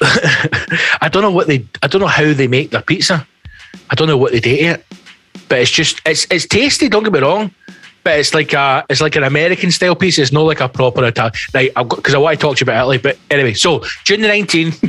I 1.01 1.09
don't 1.11 1.23
know 1.23 1.31
what 1.31 1.47
they, 1.47 1.67
I 1.83 1.89
don't 1.89 2.01
know 2.01 2.07
how 2.07 2.33
they 2.33 2.49
make 2.49 2.71
their 2.71 2.83
pizza. 2.83 3.27
I 3.91 3.95
don't 3.95 4.09
know 4.09 4.17
what 4.17 4.33
they 4.33 4.41
do 4.41 4.57
to 4.57 4.63
it, 4.63 4.87
but 5.49 5.59
it's 5.59 5.71
just, 5.71 6.01
it's 6.07 6.27
it's 6.31 6.47
tasty. 6.47 6.89
Don't 6.89 7.03
get 7.03 7.13
me 7.13 7.21
wrong, 7.21 7.53
but 8.03 8.19
it's 8.19 8.35
like 8.35 8.53
a, 8.53 8.85
it's 8.89 9.01
like 9.01 9.17
an 9.17 9.25
American 9.25 9.71
style 9.71 9.95
piece. 9.95 10.19
It's 10.19 10.33
not 10.33 10.43
like 10.43 10.61
a 10.61 10.69
proper 10.69 11.05
Italian. 11.05 11.33
Right, 11.55 11.73
because 11.75 12.15
I 12.15 12.19
want 12.19 12.39
to 12.39 12.47
talk 12.47 12.57
to 12.57 12.61
you 12.61 12.65
about 12.65 12.81
Italy. 12.81 12.99
But 12.99 13.19
anyway, 13.31 13.55
so 13.55 13.85
June 14.05 14.21
the 14.21 14.29
nineteenth, 14.29 14.83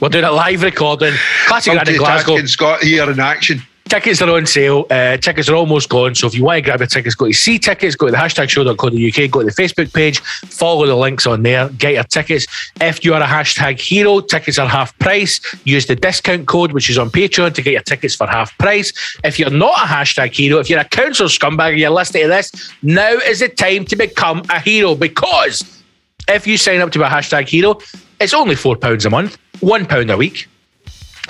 we're 0.00 0.08
doing 0.08 0.24
a 0.24 0.32
live 0.32 0.62
recording. 0.62 1.14
Classic 1.46 1.88
in 1.88 1.96
Glasgow. 1.96 2.44
Scott 2.46 2.82
here 2.82 3.10
in 3.10 3.20
action. 3.20 3.62
Tickets 3.90 4.22
are 4.22 4.30
on 4.30 4.46
sale. 4.46 4.86
Uh, 4.88 5.16
tickets 5.16 5.48
are 5.48 5.56
almost 5.56 5.88
gone. 5.88 6.14
So 6.14 6.28
if 6.28 6.34
you 6.36 6.44
want 6.44 6.58
to 6.58 6.62
grab 6.62 6.78
your 6.78 6.86
tickets, 6.86 7.16
go 7.16 7.26
to 7.26 7.32
see 7.32 7.58
tickets, 7.58 7.96
go 7.96 8.06
to 8.06 8.12
the 8.12 8.18
hashtag 8.18 8.48
show.co.uk, 8.48 9.30
go 9.32 9.40
to 9.40 9.46
the 9.46 9.50
Facebook 9.50 9.92
page, 9.92 10.20
follow 10.20 10.86
the 10.86 10.94
links 10.94 11.26
on 11.26 11.42
there, 11.42 11.68
get 11.70 11.94
your 11.94 12.04
tickets. 12.04 12.46
If 12.80 13.04
you 13.04 13.14
are 13.14 13.20
a 13.20 13.26
hashtag 13.26 13.80
hero, 13.80 14.20
tickets 14.20 14.60
are 14.60 14.68
half 14.68 14.96
price. 15.00 15.40
Use 15.64 15.86
the 15.86 15.96
discount 15.96 16.46
code, 16.46 16.70
which 16.70 16.88
is 16.88 16.98
on 16.98 17.10
Patreon, 17.10 17.52
to 17.52 17.62
get 17.62 17.72
your 17.72 17.82
tickets 17.82 18.14
for 18.14 18.28
half 18.28 18.56
price. 18.58 18.92
If 19.24 19.40
you're 19.40 19.50
not 19.50 19.76
a 19.76 19.88
hashtag 19.88 20.36
hero, 20.36 20.60
if 20.60 20.70
you're 20.70 20.78
a 20.78 20.84
council 20.84 21.26
scumbag 21.26 21.70
and 21.70 21.80
you're 21.80 21.90
listening 21.90 22.22
to 22.22 22.28
this, 22.28 22.72
now 22.82 23.10
is 23.10 23.40
the 23.40 23.48
time 23.48 23.86
to 23.86 23.96
become 23.96 24.44
a 24.50 24.60
hero 24.60 24.94
because 24.94 25.82
if 26.28 26.46
you 26.46 26.58
sign 26.58 26.80
up 26.80 26.92
to 26.92 27.02
a 27.02 27.08
hashtag 27.08 27.48
hero, 27.48 27.80
it's 28.20 28.34
only 28.34 28.54
£4 28.54 29.04
a 29.04 29.10
month, 29.10 29.36
£1 29.54 30.12
a 30.12 30.16
week. 30.16 30.46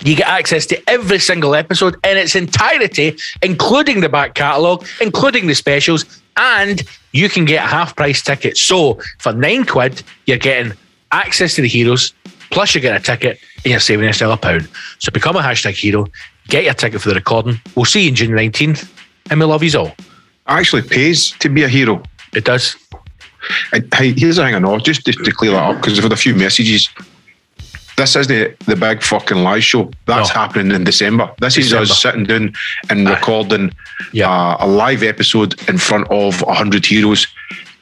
You 0.02 0.16
get 0.16 0.28
access 0.28 0.66
to 0.66 0.90
every 0.90 1.18
single 1.18 1.54
episode 1.54 1.94
in 2.06 2.16
its 2.16 2.34
entirety, 2.34 3.16
including 3.42 4.00
the 4.00 4.08
back 4.08 4.34
catalogue, 4.34 4.86
including 5.00 5.46
the 5.46 5.54
specials, 5.54 6.22
and 6.36 6.82
you 7.12 7.28
can 7.28 7.44
get 7.44 7.64
a 7.64 7.68
half 7.68 7.96
price 7.96 8.22
tickets. 8.22 8.60
So 8.60 8.98
for 9.18 9.32
nine 9.32 9.66
quid, 9.66 10.02
you're 10.26 10.38
getting 10.38 10.72
access 11.12 11.54
to 11.56 11.62
the 11.62 11.68
heroes, 11.68 12.14
plus 12.50 12.74
you're 12.74 12.82
getting 12.82 13.00
a 13.00 13.02
ticket, 13.02 13.38
and 13.56 13.66
you're 13.66 13.80
saving 13.80 14.06
yourself 14.06 14.38
a 14.38 14.40
pound. 14.40 14.68
So 15.00 15.10
become 15.12 15.36
a 15.36 15.40
hashtag 15.40 15.78
hero, 15.78 16.06
get 16.48 16.64
your 16.64 16.74
ticket 16.74 17.02
for 17.02 17.10
the 17.10 17.16
recording. 17.16 17.60
We'll 17.76 17.84
see 17.84 18.02
you 18.02 18.08
in 18.08 18.14
June 18.14 18.30
19th, 18.30 18.90
and 19.30 19.38
we 19.38 19.46
love 19.46 19.62
you 19.62 19.78
all. 19.78 19.94
Actually 20.46 20.82
pays 20.82 21.32
to 21.32 21.48
be 21.48 21.62
a 21.62 21.68
hero. 21.68 22.02
It 22.34 22.44
does. 22.44 22.76
And 23.72 23.92
hey, 23.94 24.12
here's 24.12 24.36
the 24.36 24.42
thing 24.42 24.54
I 24.54 24.58
know, 24.58 24.78
just 24.78 25.04
to, 25.06 25.12
to 25.12 25.32
clear 25.32 25.52
that 25.52 25.70
up, 25.70 25.76
because 25.76 25.98
I've 25.98 26.04
had 26.04 26.12
a 26.12 26.16
few 26.16 26.34
messages. 26.34 26.88
This 28.00 28.16
isn't 28.16 28.58
the 28.60 28.76
big 28.76 29.02
fucking 29.02 29.36
live 29.42 29.62
show. 29.62 29.90
That's 30.06 30.30
No. 30.30 30.34
happening 30.40 30.74
in 30.74 30.84
December. 30.84 31.30
This 31.38 31.58
is 31.58 31.74
us 31.74 32.00
sitting 32.00 32.24
down 32.24 32.54
and 32.88 33.06
recording 33.06 33.72
Yeah. 34.12 34.30
uh, 34.30 34.56
a 34.60 34.66
live 34.66 35.02
episode 35.02 35.54
in 35.68 35.76
front 35.76 36.08
of 36.10 36.40
100 36.40 36.86
heroes, 36.86 37.26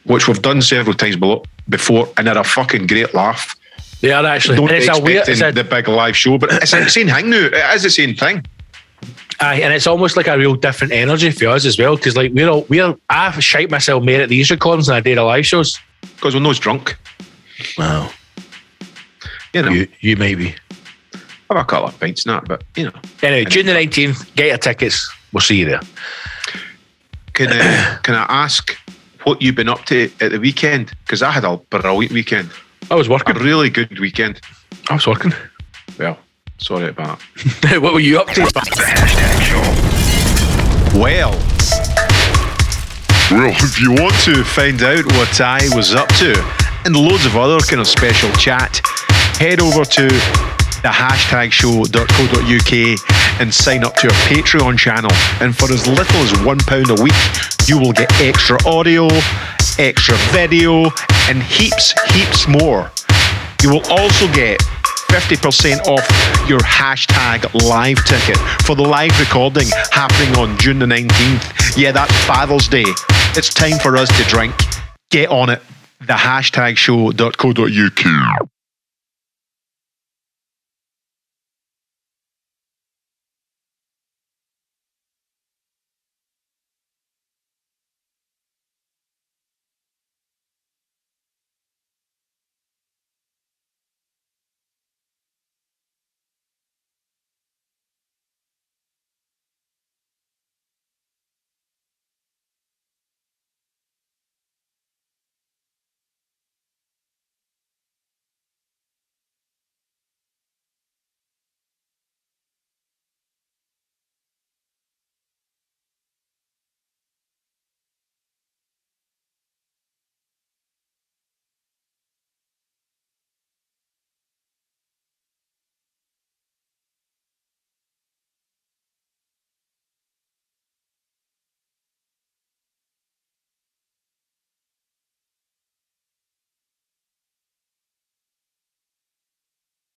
which 0.04 0.26
we've 0.26 0.42
done 0.42 0.60
several 0.60 0.94
times 0.96 1.14
below, 1.14 1.44
before 1.68 2.08
and 2.16 2.26
had 2.26 2.36
a 2.36 2.42
fucking 2.42 2.88
great 2.88 3.14
laugh. 3.14 3.54
They 4.00 4.10
are 4.10 4.26
actually. 4.26 4.56
Don't 4.56 4.72
it's 4.72 4.86
a 4.88 4.90
expect 4.90 5.06
weird. 5.06 5.28
It's 5.28 5.40
a, 5.40 5.52
the 5.52 5.62
big 5.62 5.86
live 5.86 6.16
show, 6.16 6.36
but 6.36 6.52
it's 6.52 6.72
the 6.72 6.88
same 6.90 7.06
thing 7.08 7.30
now. 7.30 7.36
It 7.46 7.74
is 7.76 7.84
the 7.84 7.90
same 7.90 8.16
thing. 8.16 8.44
aye, 9.40 9.60
and 9.62 9.72
it's 9.72 9.86
almost 9.86 10.16
like 10.16 10.26
a 10.26 10.36
real 10.36 10.56
different 10.56 10.92
energy 10.92 11.30
for 11.30 11.46
us 11.46 11.64
as 11.64 11.78
well. 11.78 11.94
Because 11.94 12.16
like 12.16 12.32
we're 12.32 12.48
all 12.48 12.66
we're 12.68 12.96
I 13.08 13.30
shite 13.38 13.70
myself 13.70 14.02
more 14.02 14.20
at 14.22 14.28
these 14.28 14.50
recordings 14.50 14.88
than 14.88 14.96
I 14.96 15.00
did 15.00 15.16
at 15.16 15.22
live 15.22 15.46
shows. 15.46 15.78
Because 16.16 16.34
we're 16.34 16.40
not 16.42 16.56
drunk. 16.60 16.96
Wow. 17.78 18.10
You 19.52 19.62
know, 19.62 19.70
You 19.70 19.88
you 20.00 20.16
maybe. 20.16 20.54
have 21.50 21.56
a 21.56 21.64
couple 21.64 21.88
of 21.88 21.98
pints, 22.00 22.26
not, 22.26 22.46
but 22.46 22.62
you 22.76 22.84
know. 22.84 22.92
Anyway, 23.22 23.44
June 23.46 23.66
the 23.66 23.72
nineteenth. 23.74 24.34
Get 24.36 24.46
your 24.48 24.58
tickets. 24.58 25.10
We'll 25.32 25.40
see 25.40 25.56
you 25.58 25.64
there. 25.66 25.80
Can 27.34 27.48
I, 27.48 27.58
uh, 27.94 27.98
can 28.02 28.14
I 28.14 28.24
ask 28.28 28.76
what 29.24 29.40
you've 29.42 29.54
been 29.56 29.68
up 29.68 29.84
to 29.86 30.10
at 30.20 30.32
the 30.32 30.38
weekend? 30.40 30.92
Because 31.04 31.22
I 31.22 31.30
had 31.30 31.44
a 31.44 31.56
brilliant 31.56 32.12
weekend, 32.12 32.50
I 32.90 32.94
was 32.94 33.08
working. 33.08 33.36
a 33.36 33.40
really 33.40 33.70
good 33.70 33.98
weekend. 33.98 34.40
I 34.90 34.94
was 34.94 35.06
working. 35.06 35.32
Well, 35.98 36.18
sorry 36.58 36.88
about 36.88 37.20
that. 37.62 37.80
what 37.82 37.92
were 37.92 38.00
you 38.00 38.18
up 38.20 38.28
to? 38.28 38.40
Well, 40.94 41.30
well, 43.30 43.52
if 43.62 43.80
you 43.80 43.92
want 43.92 44.14
to 44.24 44.42
find 44.42 44.82
out 44.82 45.04
what 45.04 45.40
I 45.40 45.60
was 45.76 45.94
up 45.94 46.08
to 46.16 46.32
and 46.86 46.96
loads 46.96 47.26
of 47.26 47.36
other 47.36 47.58
kind 47.60 47.80
of 47.80 47.86
special 47.86 48.30
chat, 48.32 48.80
head 49.38 49.60
over 49.60 49.84
to 49.84 50.08
the 50.82 50.90
hashtag 50.90 51.52
show.co.uk 51.52 53.40
and 53.40 53.54
sign 53.54 53.84
up 53.84 53.94
to 53.94 54.08
our 54.08 54.20
Patreon 54.26 54.76
channel. 54.76 55.10
And 55.40 55.56
for 55.56 55.72
as 55.72 55.86
little 55.86 56.20
as 56.22 56.32
£1 56.32 56.98
a 56.98 57.02
week, 57.02 57.14
you 57.68 57.78
will 57.78 57.92
get 57.92 58.10
extra 58.20 58.58
audio, 58.66 59.06
extra 59.78 60.16
video, 60.32 60.90
and 61.28 61.42
heaps, 61.42 61.94
heaps 62.12 62.48
more. 62.48 62.90
You 63.62 63.70
will 63.70 63.86
also 63.90 64.26
get 64.32 64.60
50% 65.08 65.86
off 65.86 66.48
your 66.48 66.60
hashtag 66.60 67.52
live 67.62 68.04
ticket 68.04 68.38
for 68.66 68.74
the 68.74 68.82
live 68.82 69.18
recording 69.20 69.68
happening 69.90 70.36
on 70.36 70.58
June 70.58 70.80
the 70.80 70.86
19th. 70.86 71.76
Yeah, 71.76 71.92
that's 71.92 72.12
Father's 72.24 72.66
Day. 72.66 72.84
It's 73.36 73.54
time 73.54 73.78
for 73.78 73.96
us 73.96 74.08
to 74.18 74.24
drink. 74.28 74.54
Get 75.10 75.28
on 75.30 75.50
it. 75.50 75.62
The 76.00 76.14
hashtag 76.14 76.76
show.co.uk. 76.76 78.48